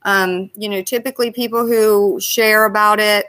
[0.03, 3.27] Um, you know, typically people who share about it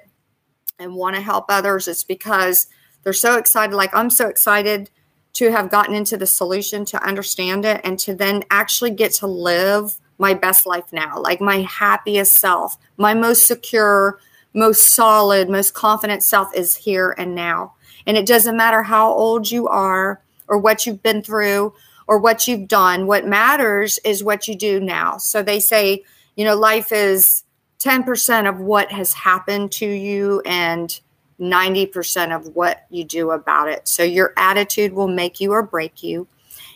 [0.79, 2.67] and want to help others, it's because
[3.03, 3.75] they're so excited.
[3.75, 4.89] Like, I'm so excited
[5.33, 9.27] to have gotten into the solution, to understand it, and to then actually get to
[9.27, 14.19] live my best life now, like my happiest self, my most secure,
[14.53, 17.73] most solid, most confident self is here and now.
[18.05, 21.73] And it doesn't matter how old you are or what you've been through
[22.07, 23.07] or what you've done.
[23.07, 25.17] What matters is what you do now.
[25.17, 26.03] So they say,
[26.35, 27.43] you know, life is
[27.79, 30.99] 10% of what has happened to you and
[31.39, 33.87] 90% of what you do about it.
[33.87, 36.27] So your attitude will make you or break you.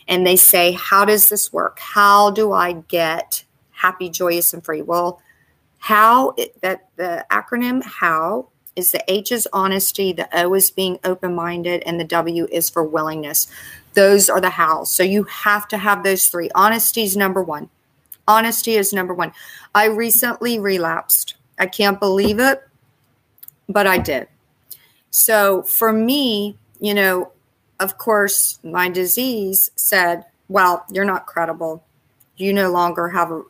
[0.08, 1.78] And they say, how does this work?
[1.78, 4.82] How do I get happy, joyous, and free?
[4.82, 5.20] Well,
[5.78, 11.34] how that the acronym how is the H is honesty, the O is being open
[11.34, 13.48] minded, and the W is for willingness.
[13.94, 14.90] Those are the hows.
[14.90, 16.48] So you have to have those three.
[16.54, 17.70] Honesty is number one.
[18.28, 19.32] Honesty is number one.
[19.74, 21.34] I recently relapsed.
[21.58, 22.62] I can't believe it,
[23.68, 24.28] but I did.
[25.10, 27.32] So for me, you know,
[27.80, 31.84] of course, my disease said, well, you're not credible.
[32.36, 33.42] You no longer have a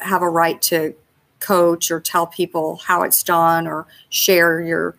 [0.00, 0.94] have a right to
[1.40, 4.96] coach or tell people how it's done or share your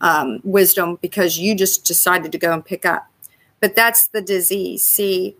[0.00, 3.06] um, wisdom because you just decided to go and pick up.
[3.58, 4.82] But that's the disease.
[4.82, 5.36] See,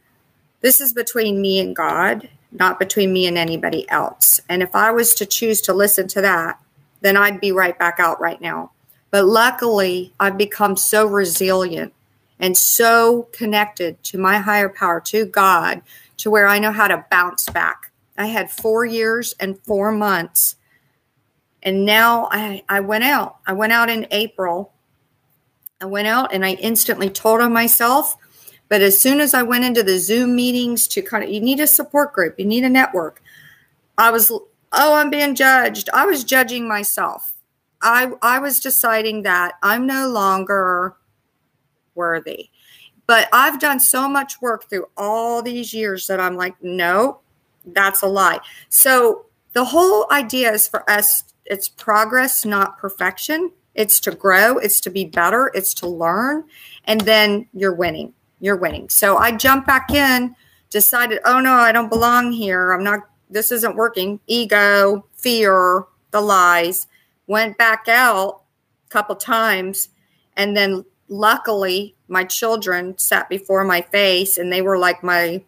[0.61, 4.41] this is between me and God, not between me and anybody else.
[4.49, 6.59] And if I was to choose to listen to that,
[7.01, 8.73] then I'd be right back out right now.
[9.11, 11.95] But luckily, I've become so resilient
[12.41, 15.83] and so connected to my higher power, to God,
[16.17, 17.93] to where I know how to bounce back.
[18.19, 20.57] I had four years and four months.
[21.63, 23.37] And now I, I went out.
[23.47, 24.73] I went out in April
[25.81, 28.17] I went out and I instantly told on myself.
[28.69, 31.59] But as soon as I went into the Zoom meetings to kind of, you need
[31.59, 33.23] a support group, you need a network.
[33.99, 35.89] I was, oh, I'm being judged.
[35.93, 37.35] I was judging myself.
[37.83, 40.97] I, I was deciding that I'm no longer
[41.95, 42.51] worthy.
[43.07, 47.21] But I've done so much work through all these years that I'm like, no,
[47.67, 48.41] that's a lie.
[48.69, 53.51] So the whole idea is for us, it's progress, not perfection.
[53.75, 56.45] It's to grow, it's to be better, it's to learn,
[56.85, 58.13] and then you're winning.
[58.41, 58.89] You're winning.
[58.89, 60.35] So I jumped back in,
[60.71, 62.73] decided, oh no, I don't belong here.
[62.73, 64.19] I'm not, this isn't working.
[64.27, 66.89] Ego, fear, the lies.
[67.27, 68.43] Went back out
[68.87, 69.89] a couple times,
[70.37, 75.43] and then luckily my children sat before my face and they were like my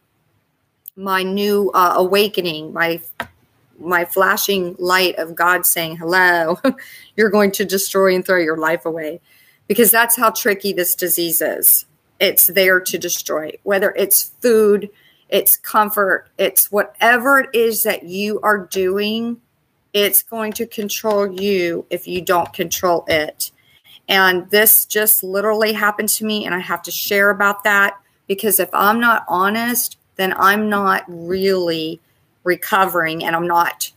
[0.94, 3.00] my new uh, awakening my
[3.78, 6.58] my flashing light of God saying, hello,
[7.16, 9.20] you're going to destroy and throw your life away.
[9.68, 11.86] Because that's how tricky this disease is.
[12.20, 14.90] It's there to destroy, whether it's food,
[15.28, 19.40] it's comfort, it's whatever it is that you are doing,
[19.92, 23.50] it's going to control you if you don't control it.
[24.08, 28.58] And this just literally happened to me, and I have to share about that because
[28.60, 32.00] if I'm not honest, then I'm not really
[32.44, 33.92] recovering and I'm not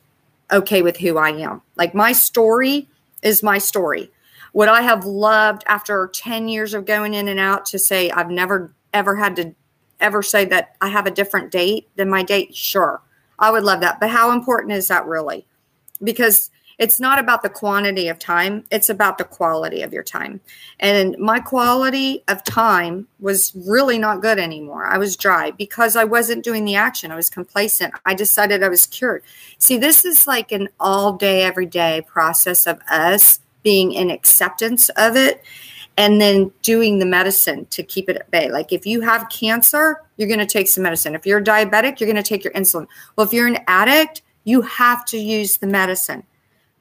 [0.51, 1.61] okay with who I am.
[1.75, 2.87] Like my story
[3.23, 4.11] is my story.
[4.53, 8.29] Would I have loved after 10 years of going in and out to say I've
[8.29, 9.53] never ever had to
[9.99, 12.55] ever say that I have a different date than my date?
[12.55, 13.01] Sure.
[13.37, 13.99] I would love that.
[13.99, 15.45] But how important is that really?
[16.01, 20.41] Because it's not about the quantity of time, it's about the quality of your time.
[20.79, 24.85] And my quality of time was really not good anymore.
[24.85, 27.11] I was dry because I wasn't doing the action.
[27.11, 27.93] I was complacent.
[28.05, 29.23] I decided I was cured.
[29.57, 34.89] See, this is like an all day, every day process of us being in acceptance
[34.89, 35.43] of it
[35.97, 38.51] and then doing the medicine to keep it at bay.
[38.51, 41.15] Like if you have cancer, you're going to take some medicine.
[41.15, 42.87] If you're diabetic, you're going to take your insulin.
[43.15, 46.23] Well, if you're an addict, you have to use the medicine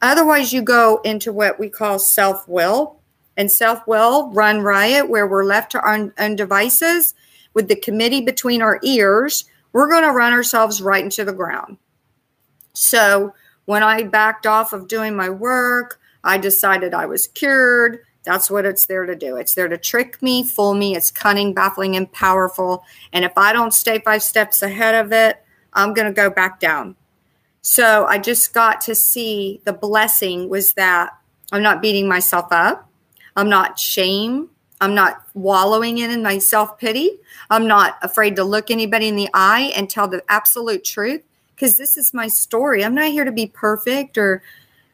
[0.03, 3.01] Otherwise, you go into what we call self will,
[3.37, 7.15] and self will run riot where we're left to our own devices
[7.55, 9.45] with the committee between our ears.
[9.73, 11.79] We're going to run ourselves right into the ground.
[12.75, 13.35] So,
[13.65, 18.01] when I backed off of doing my work, I decided I was cured.
[18.25, 19.37] That's what it's there to do.
[19.37, 20.97] It's there to trick me, fool me.
[20.97, 22.85] It's cunning, baffling, and powerful.
[23.13, 26.59] And if I don't stay five steps ahead of it, I'm going to go back
[26.59, 26.97] down.
[27.67, 31.17] So I just got to see the blessing was that
[31.51, 32.91] I'm not beating myself up.
[33.37, 34.51] I'm not shame.
[34.83, 37.13] I'm not wallowing in, in my self pity.
[37.49, 41.23] I'm not afraid to look anybody in the eye and tell the absolute truth
[41.55, 42.85] because this is my story.
[42.85, 44.43] I'm not here to be perfect or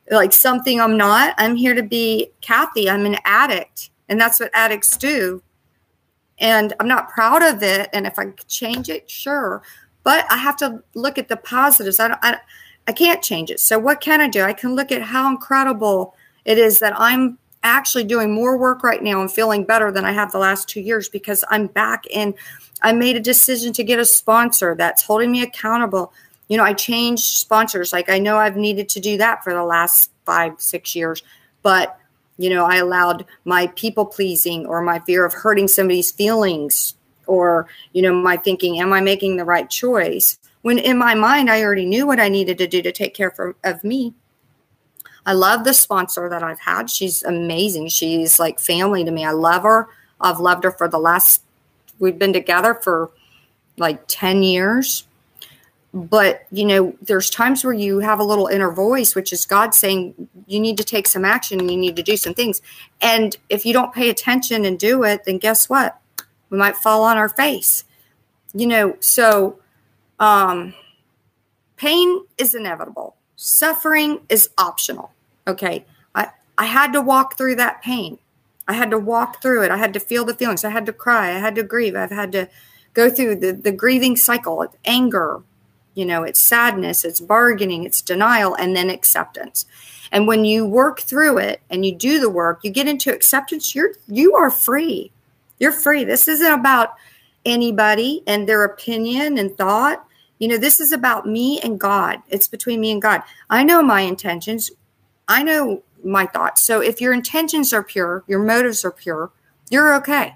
[0.09, 1.35] like something I'm not.
[1.39, 2.89] I'm here to be Kathy.
[2.89, 5.43] I'm an addict, and that's what addicts do.
[6.39, 7.91] And I'm not proud of it.
[7.93, 9.61] And if I change it, sure.
[10.03, 12.01] But I have to look at the positives.
[12.01, 12.19] I don't.
[12.23, 12.39] I,
[12.87, 13.61] I can't change it.
[13.61, 14.43] So what can I do?
[14.43, 19.03] I can look at how incredible it is that I'm actually doing more work right
[19.03, 22.35] now and feeling better than I have the last two years because I'm back in.
[22.83, 26.13] I made a decision to get a sponsor that's holding me accountable.
[26.49, 27.93] You know, I changed sponsors.
[27.93, 31.23] Like I know I've needed to do that for the last five, six years,
[31.63, 31.99] but
[32.39, 36.95] you know, I allowed my people pleasing or my fear of hurting somebody's feelings
[37.31, 40.39] or, you know, my thinking, am I making the right choice?
[40.63, 43.31] When in my mind, I already knew what I needed to do to take care
[43.31, 44.15] for, of me.
[45.25, 46.91] I love the sponsor that I've had.
[46.91, 47.89] She's amazing.
[47.89, 49.25] She's like family to me.
[49.25, 49.89] I love her.
[50.21, 51.43] I've loved her for the last,
[52.01, 53.11] we've been together for
[53.77, 55.07] like 10 years.
[55.93, 59.75] But, you know, there's times where you have a little inner voice, which is God
[59.75, 62.61] saying, you need to take some action you need to do some things.
[63.01, 66.01] And if you don't pay attention and do it, then guess what?
[66.51, 67.85] We might fall on our face.
[68.53, 69.61] You know, so
[70.19, 70.75] um,
[71.77, 75.13] pain is inevitable Suffering is optional.
[75.47, 75.87] Okay.
[76.15, 76.29] I,
[76.59, 78.19] I had to walk through that pain.
[78.69, 79.71] I had to walk through it.
[79.71, 80.63] I had to feel the feelings.
[80.63, 81.31] I had to cry.
[81.31, 81.97] I had to grieve.
[81.97, 82.51] I've had to
[82.93, 84.61] go through the, the grieving cycle.
[84.61, 85.41] of anger,
[85.95, 89.65] you know, it's sadness, it's bargaining, it's denial, and then acceptance.
[90.13, 93.75] And when you work through it and you do the work, you get into acceptance,
[93.75, 95.13] you're you are free.
[95.61, 96.05] You're free.
[96.05, 96.95] This isn't about
[97.45, 100.05] anybody and their opinion and thought.
[100.39, 102.19] You know, this is about me and God.
[102.29, 103.23] It's between me and God.
[103.49, 104.71] I know my intentions.
[105.29, 106.63] I know my thoughts.
[106.63, 109.31] So if your intentions are pure, your motives are pure,
[109.69, 110.35] you're okay.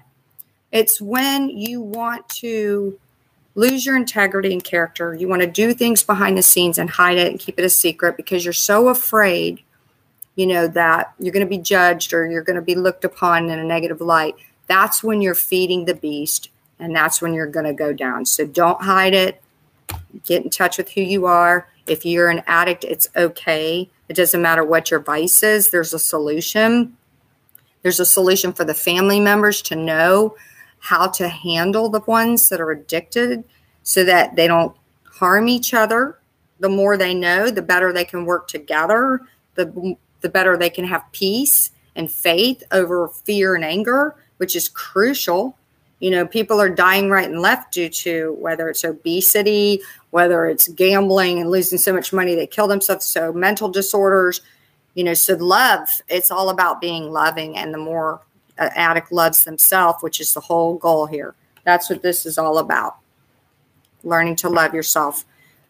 [0.71, 2.99] It's when you want to
[3.55, 7.17] lose your integrity and character, you want to do things behind the scenes and hide
[7.17, 9.61] it and keep it a secret because you're so afraid,
[10.35, 13.49] you know, that you're going to be judged or you're going to be looked upon
[13.49, 14.35] in a negative light.
[14.67, 16.49] That's when you're feeding the beast
[16.79, 18.25] and that's when you're going to go down.
[18.25, 19.41] So don't hide it
[20.23, 21.67] get in touch with who you are.
[21.87, 23.89] If you're an addict, it's okay.
[24.09, 26.97] It doesn't matter what your vice is, there's a solution.
[27.81, 30.35] There's a solution for the family members to know
[30.79, 33.43] how to handle the ones that are addicted
[33.83, 36.17] so that they don't harm each other.
[36.59, 39.21] The more they know, the better they can work together,
[39.53, 44.69] the, the better they can have peace and faith over fear and anger, which is
[44.69, 45.55] crucial
[45.99, 49.81] you know, people are dying right and left due to whether it's obesity,
[50.11, 53.05] whether it's gambling and losing so much money they kill themselves.
[53.05, 54.41] So mental disorders,
[54.93, 57.57] you know, so love, it's all about being loving.
[57.57, 58.21] And the more
[58.57, 61.33] an addict loves themselves, which is the whole goal here,
[61.63, 62.97] that's what this is all about.
[64.03, 65.25] Learning to love yourself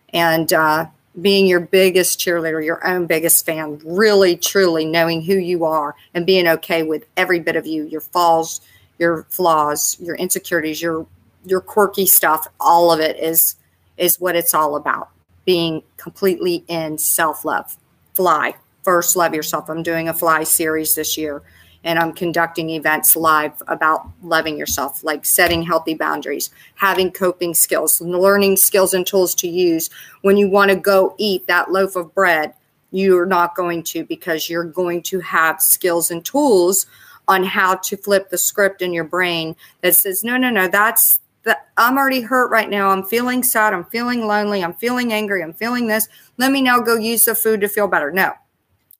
[0.10, 0.88] and uh,
[1.22, 6.26] being your biggest cheerleader, your own biggest fan, really, truly knowing who you are and
[6.26, 8.62] being okay with every bit of you, your falls,
[9.00, 11.06] your flaws, your insecurities, your
[11.46, 13.56] your quirky stuff, all of it is
[13.98, 15.10] is what it's all about.
[15.46, 17.78] Being completely in self-love.
[18.14, 18.56] Fly.
[18.84, 19.70] First love yourself.
[19.70, 21.44] I'm doing a fly series this year
[21.86, 28.02] and I'm conducting events live about loving yourself, like setting healthy boundaries, having coping skills,
[28.02, 29.92] learning skills and tools to use
[30.24, 32.56] when you want to go eat that loaf of bread.
[32.92, 36.88] You're not going to because you're going to have skills and tools
[37.28, 41.20] on how to flip the script in your brain that says, no, no, no, that's
[41.44, 42.90] that I'm already hurt right now.
[42.90, 43.74] I'm feeling sad.
[43.74, 44.64] I'm feeling lonely.
[44.64, 45.44] I'm feeling angry.
[45.44, 46.08] I'm feeling this.
[46.38, 48.12] Let me now go use the food to feel better.
[48.12, 48.34] No.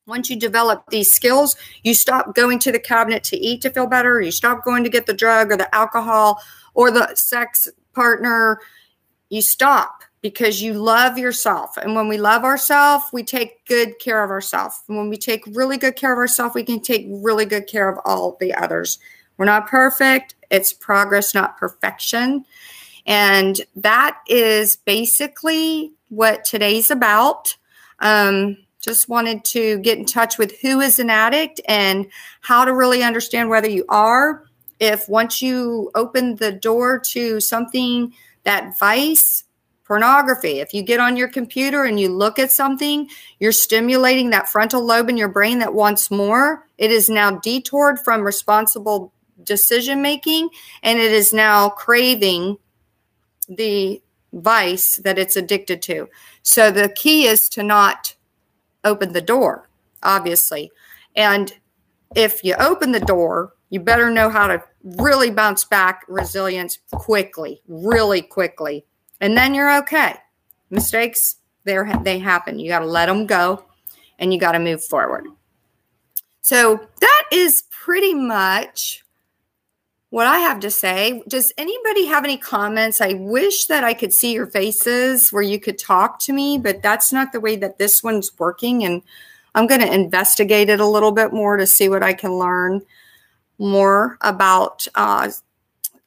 [0.08, 3.88] Once you develop these skills, you stop going to the cabinet to eat to feel
[3.88, 4.22] better.
[4.22, 6.42] You stop going to get the drug or the alcohol
[6.76, 8.60] or the sex partner.
[9.30, 11.78] You stop because you love yourself.
[11.78, 14.82] And when we love ourselves, we take good care of ourselves.
[14.88, 18.00] When we take really good care of ourselves, we can take really good care of
[18.06, 19.00] all the others.
[19.38, 22.46] We're not perfect, it's progress, not perfection.
[23.06, 27.56] And that is basically what today's about.
[28.00, 32.06] Um, just wanted to get in touch with who is an addict and
[32.42, 34.44] how to really understand whether you are.
[34.80, 38.14] If once you open the door to something
[38.44, 39.44] that vice
[39.86, 40.60] pornography.
[40.60, 43.08] If you get on your computer and you look at something,
[43.40, 46.68] you're stimulating that frontal lobe in your brain that wants more.
[46.78, 49.14] It is now detoured from responsible
[49.44, 50.50] decision making
[50.82, 52.58] and it is now craving
[53.48, 54.02] the
[54.34, 56.10] vice that it's addicted to.
[56.42, 58.15] So the key is to not
[58.86, 59.70] open the door,
[60.04, 60.72] obviously.
[61.16, 61.54] And
[62.16, 67.62] if you open the door, you better know how to really bounce back resilience quickly,
[67.68, 68.86] really quickly.
[69.20, 70.16] And then you're okay.
[70.70, 72.60] Mistakes, they happen.
[72.60, 73.66] You got to let them go
[74.20, 75.26] and you got to move forward.
[76.42, 79.05] So that is pretty much
[80.16, 81.22] what I have to say.
[81.28, 83.02] Does anybody have any comments?
[83.02, 86.82] I wish that I could see your faces where you could talk to me, but
[86.82, 88.86] that's not the way that this one's working.
[88.86, 89.02] And
[89.56, 92.82] I'm going to investigate it a little bit more to see what I can learn
[93.60, 95.32] more about uh,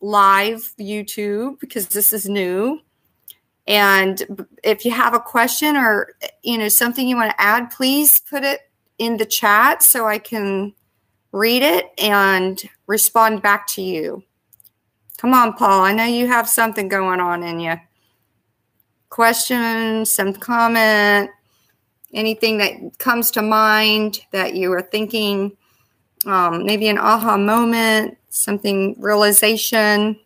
[0.01, 2.81] live YouTube because this is new.
[3.67, 8.19] And if you have a question or you know something you want to add, please
[8.19, 8.61] put it
[8.97, 10.73] in the chat so I can
[11.33, 14.23] read it and respond back to you.
[15.19, 15.85] Come on, Paul.
[15.85, 17.75] I know you have something going on in you.
[19.11, 21.31] Question, some comment,
[22.13, 25.57] anything that comes to mind that you are thinking,
[26.27, 30.19] um, maybe an aha moment, something realization.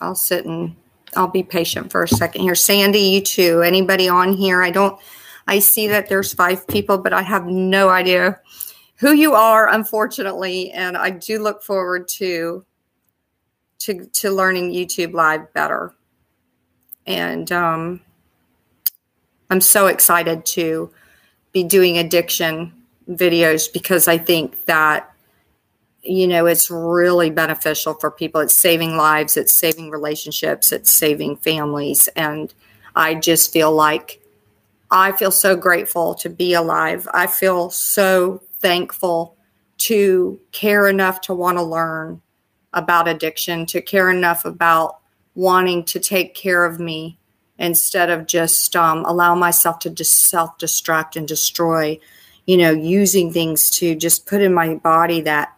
[0.00, 0.76] I'll sit and
[1.16, 2.54] I'll be patient for a second here.
[2.54, 3.62] Sandy, you too.
[3.62, 4.62] Anybody on here?
[4.62, 4.98] I don't,
[5.46, 8.38] I see that there's five people, but I have no idea
[8.98, 10.70] who you are, unfortunately.
[10.72, 12.64] And I do look forward to
[13.80, 15.94] to to learning YouTube Live better.
[17.06, 18.00] And um,
[19.50, 20.90] I'm so excited to
[21.52, 22.72] be doing addiction
[23.08, 25.10] videos because I think that
[26.02, 28.40] you know it's really beneficial for people.
[28.40, 32.52] It's saving lives, it's saving relationships, it's saving families, and
[32.96, 34.20] I just feel like
[34.90, 37.08] I feel so grateful to be alive.
[37.14, 39.36] I feel so thankful
[39.78, 42.20] to care enough to want to learn
[42.72, 44.98] about addiction, to care enough about
[45.34, 47.18] wanting to take care of me
[47.58, 51.98] instead of just um, allow myself to just self destruct and destroy,
[52.46, 55.54] you know, using things to just put in my body that,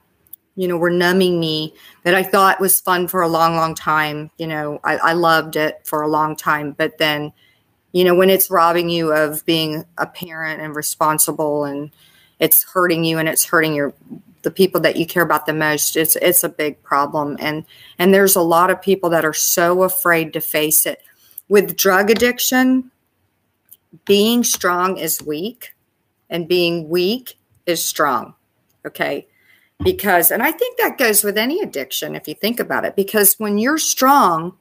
[0.55, 1.75] you know, were numbing me
[2.05, 4.31] that I thought was fun for a long, long time.
[4.39, 6.73] You know, I, I loved it for a long time.
[6.73, 7.33] But then,
[7.93, 11.91] you know, when it's robbing you of being a parent and responsible and,
[12.41, 13.95] it's hurting you and it's hurting your
[14.43, 15.97] the people that you care about the most.
[15.97, 17.37] It's it's a big problem.
[17.39, 17.65] And
[17.99, 21.03] and there's a lot of people that are so afraid to face it.
[21.49, 22.91] With drug addiction
[24.05, 25.75] being strong is weak
[26.29, 27.37] and being weak
[27.67, 28.35] is strong.
[28.87, 29.27] Okay?
[29.83, 33.37] Because and i think that goes with any addiction if you think about it because
[33.39, 34.59] when you're strong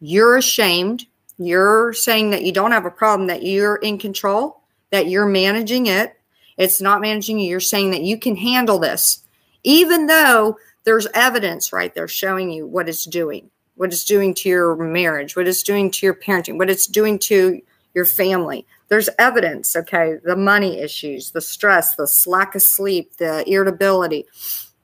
[0.00, 1.06] you're ashamed.
[1.38, 5.86] You're saying that you don't have a problem that you're in control that you're managing
[5.86, 6.18] it
[6.56, 7.48] it's not managing you.
[7.48, 9.22] You're saying that you can handle this,
[9.62, 14.48] even though there's evidence right there showing you what it's doing, what it's doing to
[14.48, 17.60] your marriage, what it's doing to your parenting, what it's doing to
[17.94, 18.66] your family.
[18.88, 20.18] There's evidence, okay?
[20.22, 24.26] The money issues, the stress, the lack of sleep, the irritability,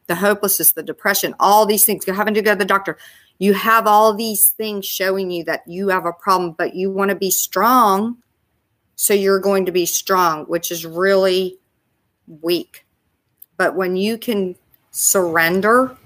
[0.09, 2.99] the hopelessness, the depression, all these things, you're having to go to the doctor.
[3.39, 7.11] You have all these things showing you that you have a problem, but you want
[7.11, 8.17] to be strong.
[8.97, 11.59] So you're going to be strong, which is really
[12.27, 12.85] weak.
[13.57, 14.57] But when you can
[14.91, 15.97] surrender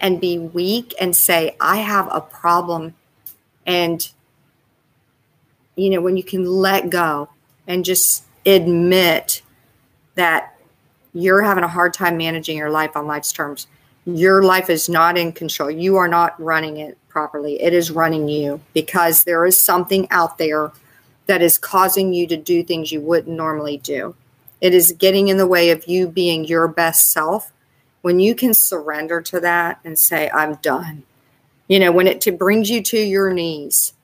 [0.00, 2.94] and be weak and say, I have a problem,
[3.66, 4.08] and,
[5.74, 7.28] you know, when you can let go
[7.66, 9.42] and just admit
[10.14, 10.56] that
[11.12, 13.66] you're having a hard time managing your life on life's terms,
[14.04, 15.70] your life is not in control.
[15.70, 17.60] You are not running it properly.
[17.60, 20.72] It is running you because there is something out there
[21.26, 24.14] that is causing you to do things you wouldn't normally do.
[24.60, 27.52] It is getting in the way of you being your best self.
[28.02, 31.02] When you can surrender to that and say, I'm done,
[31.68, 33.94] you know, when it to brings you to your knees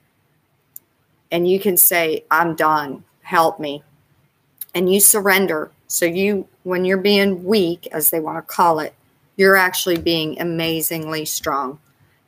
[1.30, 3.82] and you can say, I'm done, help me.
[4.74, 5.70] And you surrender.
[5.86, 8.94] So you, when you're being weak, as they want to call it,
[9.36, 11.78] you're actually being amazingly strong.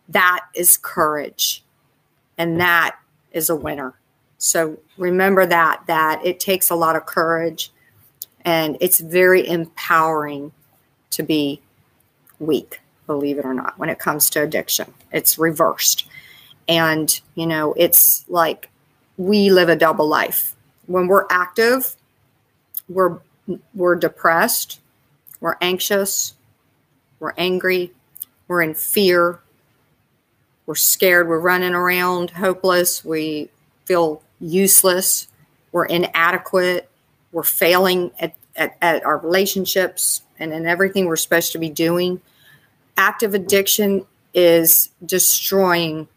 [0.08, 1.64] That is courage.
[2.38, 2.96] And that
[3.32, 3.94] is a winner.
[4.38, 7.72] So remember that, that it takes a lot of courage
[8.44, 10.52] and it's very empowering
[11.10, 11.60] to be
[12.38, 14.92] weak, believe it or not, when it comes to addiction.
[15.12, 16.06] It's reversed.
[16.68, 18.68] And, you know, it's like
[19.16, 20.54] we live a double life.
[20.86, 21.96] When we're active,
[22.88, 23.18] we're
[23.74, 24.80] we're depressed,
[25.40, 26.34] we're anxious,
[27.20, 27.92] we're angry,
[28.48, 29.40] we're in fear,
[30.66, 33.50] we're scared, we're running around hopeless, we
[33.84, 35.28] feel useless,
[35.72, 36.88] we're inadequate,
[37.34, 42.20] we're failing at, at, at our relationships and in everything we're supposed to be doing.
[42.96, 46.08] Active addiction is destroying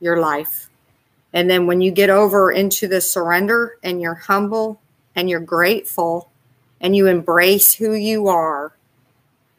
[0.00, 0.68] your life.
[1.32, 4.80] And then when you get over into the surrender and you're humble
[5.14, 6.30] and you're grateful
[6.80, 8.72] and you embrace who you are,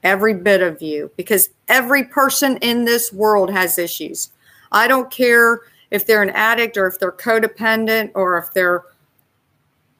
[0.03, 4.31] every bit of you, because every person in this world has issues.
[4.71, 5.61] I don't care
[5.91, 8.83] if they're an addict or if they're codependent or if they're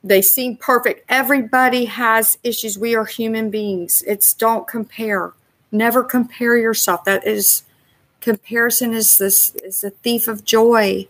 [0.03, 1.05] they seem perfect.
[1.07, 2.77] Everybody has issues.
[2.77, 4.03] We are human beings.
[4.05, 5.31] It's don't compare.
[5.71, 7.05] Never compare yourself.
[7.05, 7.63] That is
[8.19, 11.07] comparison is this is a thief of joy.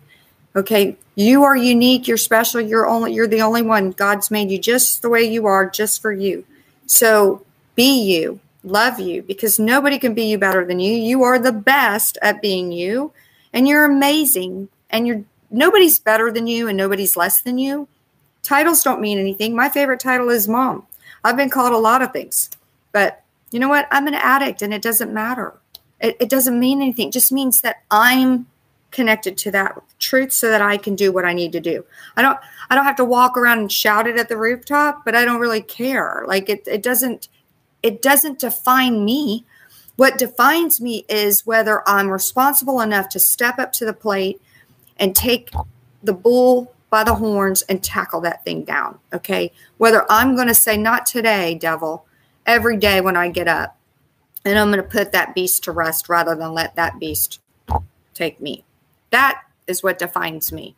[0.55, 3.91] Okay, you are unique, you're special, you're only you're the only one.
[3.91, 6.45] God's made you just the way you are, just for you.
[6.85, 7.43] So
[7.75, 10.93] be you, love you, because nobody can be you better than you.
[10.93, 13.11] You are the best at being you,
[13.51, 14.69] and you're amazing.
[14.91, 17.87] And you're nobody's better than you and nobody's less than you.
[18.43, 19.55] Titles don't mean anything.
[19.55, 20.85] My favorite title is mom.
[21.23, 22.49] I've been called a lot of things,
[22.91, 23.87] but you know what?
[23.89, 25.53] I'm an addict and it doesn't matter.
[26.01, 27.07] It, it doesn't mean anything.
[27.07, 28.47] It just means that I'm
[28.91, 31.85] connected to that truth so that I can do what I need to do.
[32.15, 32.37] I don't
[32.69, 35.39] I don't have to walk around and shout it at the rooftop, but I don't
[35.39, 36.23] really care.
[36.27, 37.29] Like it it doesn't
[37.81, 39.45] it doesn't define me.
[39.95, 44.41] What defines me is whether I'm responsible enough to step up to the plate
[44.97, 45.51] and take
[46.01, 48.99] the bull by the horns and tackle that thing down.
[49.11, 49.51] Okay.
[49.79, 52.05] Whether I'm going to say, not today, devil,
[52.45, 53.79] every day when I get up,
[54.45, 57.41] and I'm going to put that beast to rest rather than let that beast
[58.13, 58.63] take me.
[59.09, 60.75] That is what defines me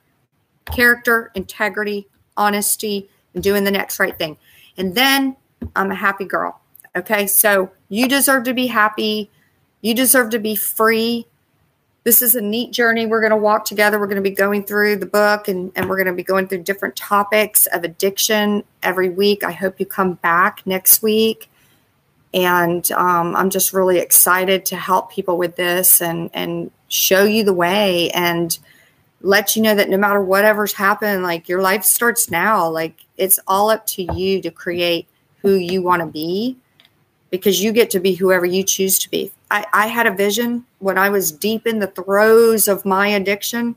[0.68, 4.38] character, integrity, honesty, and doing the next right thing.
[4.78, 5.36] And then
[5.76, 6.62] I'm a happy girl.
[6.96, 7.28] Okay.
[7.28, 9.30] So you deserve to be happy.
[9.82, 11.28] You deserve to be free.
[12.06, 13.08] This is a neat journey.
[13.08, 14.00] We're going to walk together.
[14.00, 16.48] We're going to be going through the book and, and we're going to be going
[16.48, 19.44] through different topics of addiction every week.
[19.44, 21.50] I hope you come back next week
[22.32, 27.44] and um, I'm just really excited to help people with this and and show you
[27.44, 28.56] the way and
[29.22, 32.70] let you know that no matter whatever's happened, like your life starts now.
[32.70, 35.08] Like it's all up to you to create
[35.42, 36.56] who you want to be
[37.32, 39.32] because you get to be whoever you choose to be.
[39.52, 43.76] I, I had a vision when I was deep in the throes of my addiction.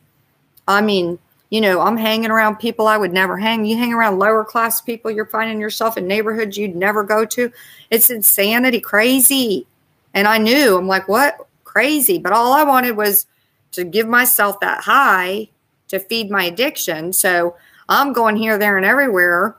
[0.66, 1.18] I mean,
[1.50, 3.64] you know, I'm hanging around people I would never hang.
[3.64, 7.52] You hang around lower class people, you're finding yourself in neighborhoods you'd never go to.
[7.90, 9.66] It's insanity, crazy.
[10.14, 11.46] And I knew, I'm like, what?
[11.64, 12.18] Crazy.
[12.18, 13.26] But all I wanted was
[13.72, 15.48] to give myself that high
[15.88, 17.12] to feed my addiction.
[17.12, 17.56] So
[17.88, 19.56] I'm going here, there, and everywhere,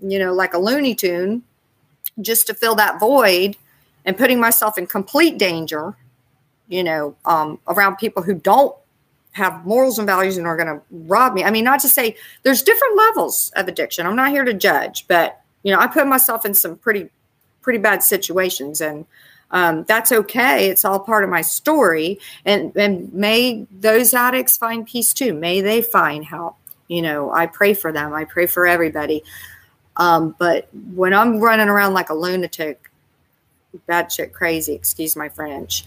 [0.00, 1.42] you know, like a Looney Tune,
[2.20, 3.56] just to fill that void
[4.04, 5.96] and putting myself in complete danger,
[6.68, 8.74] you know, um, around people who don't
[9.32, 11.44] have morals and values and are going to rob me.
[11.44, 14.06] I mean, not to say there's different levels of addiction.
[14.06, 17.08] I'm not here to judge, but you know, I put myself in some pretty,
[17.62, 19.06] pretty bad situations, and
[19.50, 20.68] um, that's okay.
[20.68, 25.32] It's all part of my story, and and may those addicts find peace too.
[25.34, 26.56] May they find help.
[26.88, 28.12] You know, I pray for them.
[28.12, 29.22] I pray for everybody.
[29.96, 32.90] Um, but when I'm running around like a lunatic,
[33.86, 35.84] bad shit crazy, excuse my French,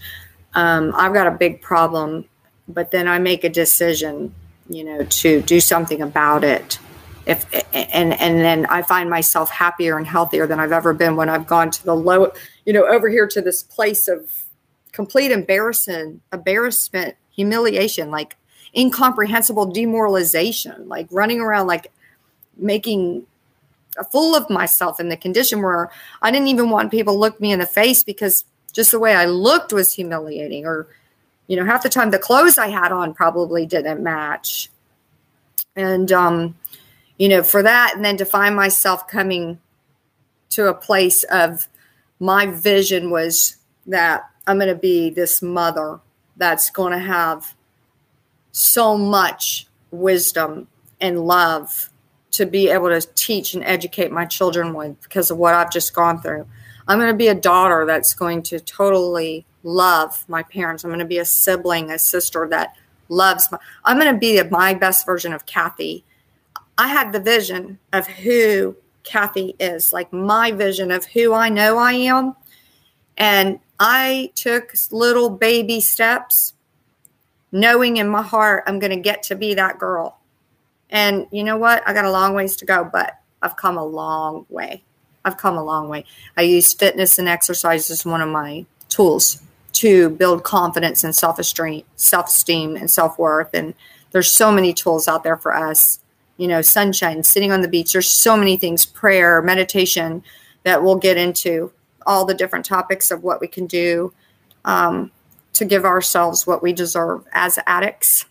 [0.54, 2.26] um, I've got a big problem
[2.68, 4.34] but then I make a decision,
[4.68, 6.78] you know, to do something about it.
[7.26, 11.28] If and and then I find myself happier and healthier than I've ever been when
[11.28, 12.32] I've gone to the low,
[12.64, 14.44] you know, over here to this place of
[14.92, 18.36] complete embarrassment, embarrassment, humiliation, like
[18.76, 21.92] incomprehensible demoralization, like running around like
[22.56, 23.26] making
[23.98, 25.90] a fool of myself in the condition where
[26.22, 29.14] I didn't even want people to look me in the face because just the way
[29.14, 30.88] I looked was humiliating or
[31.46, 34.68] you know, half the time the clothes I had on probably didn't match.
[35.74, 36.56] And, um,
[37.18, 39.60] you know, for that, and then to find myself coming
[40.50, 41.68] to a place of
[42.18, 43.56] my vision was
[43.86, 46.00] that I'm going to be this mother
[46.36, 47.54] that's going to have
[48.52, 50.66] so much wisdom
[51.00, 51.90] and love
[52.36, 55.94] to be able to teach and educate my children with because of what I've just
[55.94, 56.46] gone through.
[56.86, 60.84] I'm going to be a daughter that's going to totally love my parents.
[60.84, 62.76] I'm going to be a sibling, a sister that
[63.08, 66.04] loves my, I'm going to be my best version of Kathy.
[66.78, 71.78] I had the vision of who Kathy is, like my vision of who I know
[71.78, 72.36] I am.
[73.16, 76.52] And I took little baby steps,
[77.50, 80.15] knowing in my heart I'm going to get to be that girl.
[80.90, 81.82] And you know what?
[81.86, 84.82] I got a long ways to go, but I've come a long way.
[85.24, 86.04] I've come a long way.
[86.36, 89.42] I use fitness and exercise as one of my tools
[89.72, 93.50] to build confidence and self-esteem, self-esteem and self-worth.
[93.52, 93.74] And
[94.12, 96.00] there's so many tools out there for us.
[96.38, 97.92] You know, sunshine, sitting on the beach.
[97.92, 100.22] There's so many things, prayer, meditation
[100.64, 101.72] that we'll get into
[102.06, 104.12] all the different topics of what we can do
[104.64, 105.10] um,
[105.54, 108.26] to give ourselves what we deserve as addicts.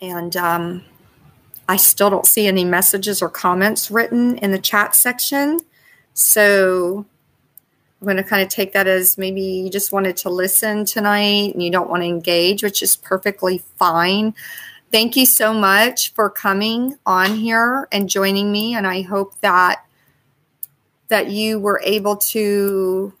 [0.00, 0.84] And um,
[1.72, 5.58] I still don't see any messages or comments written in the chat section.
[6.12, 7.06] So
[7.98, 11.54] I'm going to kind of take that as maybe you just wanted to listen tonight
[11.54, 14.34] and you don't want to engage, which is perfectly fine.
[14.90, 18.74] Thank you so much for coming on here and joining me.
[18.74, 19.82] And I hope that
[21.08, 23.14] that you were able to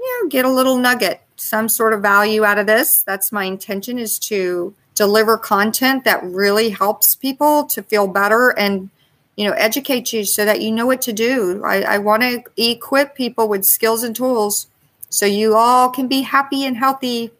[0.00, 3.44] you know get a little nugget some sort of value out of this that's my
[3.44, 8.90] intention is to deliver content that really helps people to feel better and
[9.36, 11.62] you know educate you so that you know what to do.
[11.64, 14.66] I, I want to equip people with skills and tools
[15.08, 17.30] so you all can be happy and healthy.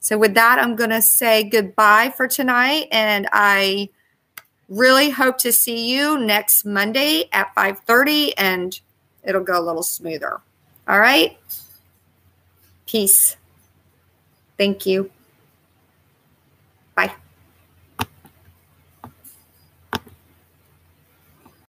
[0.00, 3.88] So with that i'm going to say goodbye for tonight and i
[4.68, 8.80] really hope to see you next monday at 5.30 and
[9.24, 10.40] it'll go a little smoother.
[10.88, 11.36] All right?
[12.86, 13.36] Peace.
[14.56, 15.10] Thank you.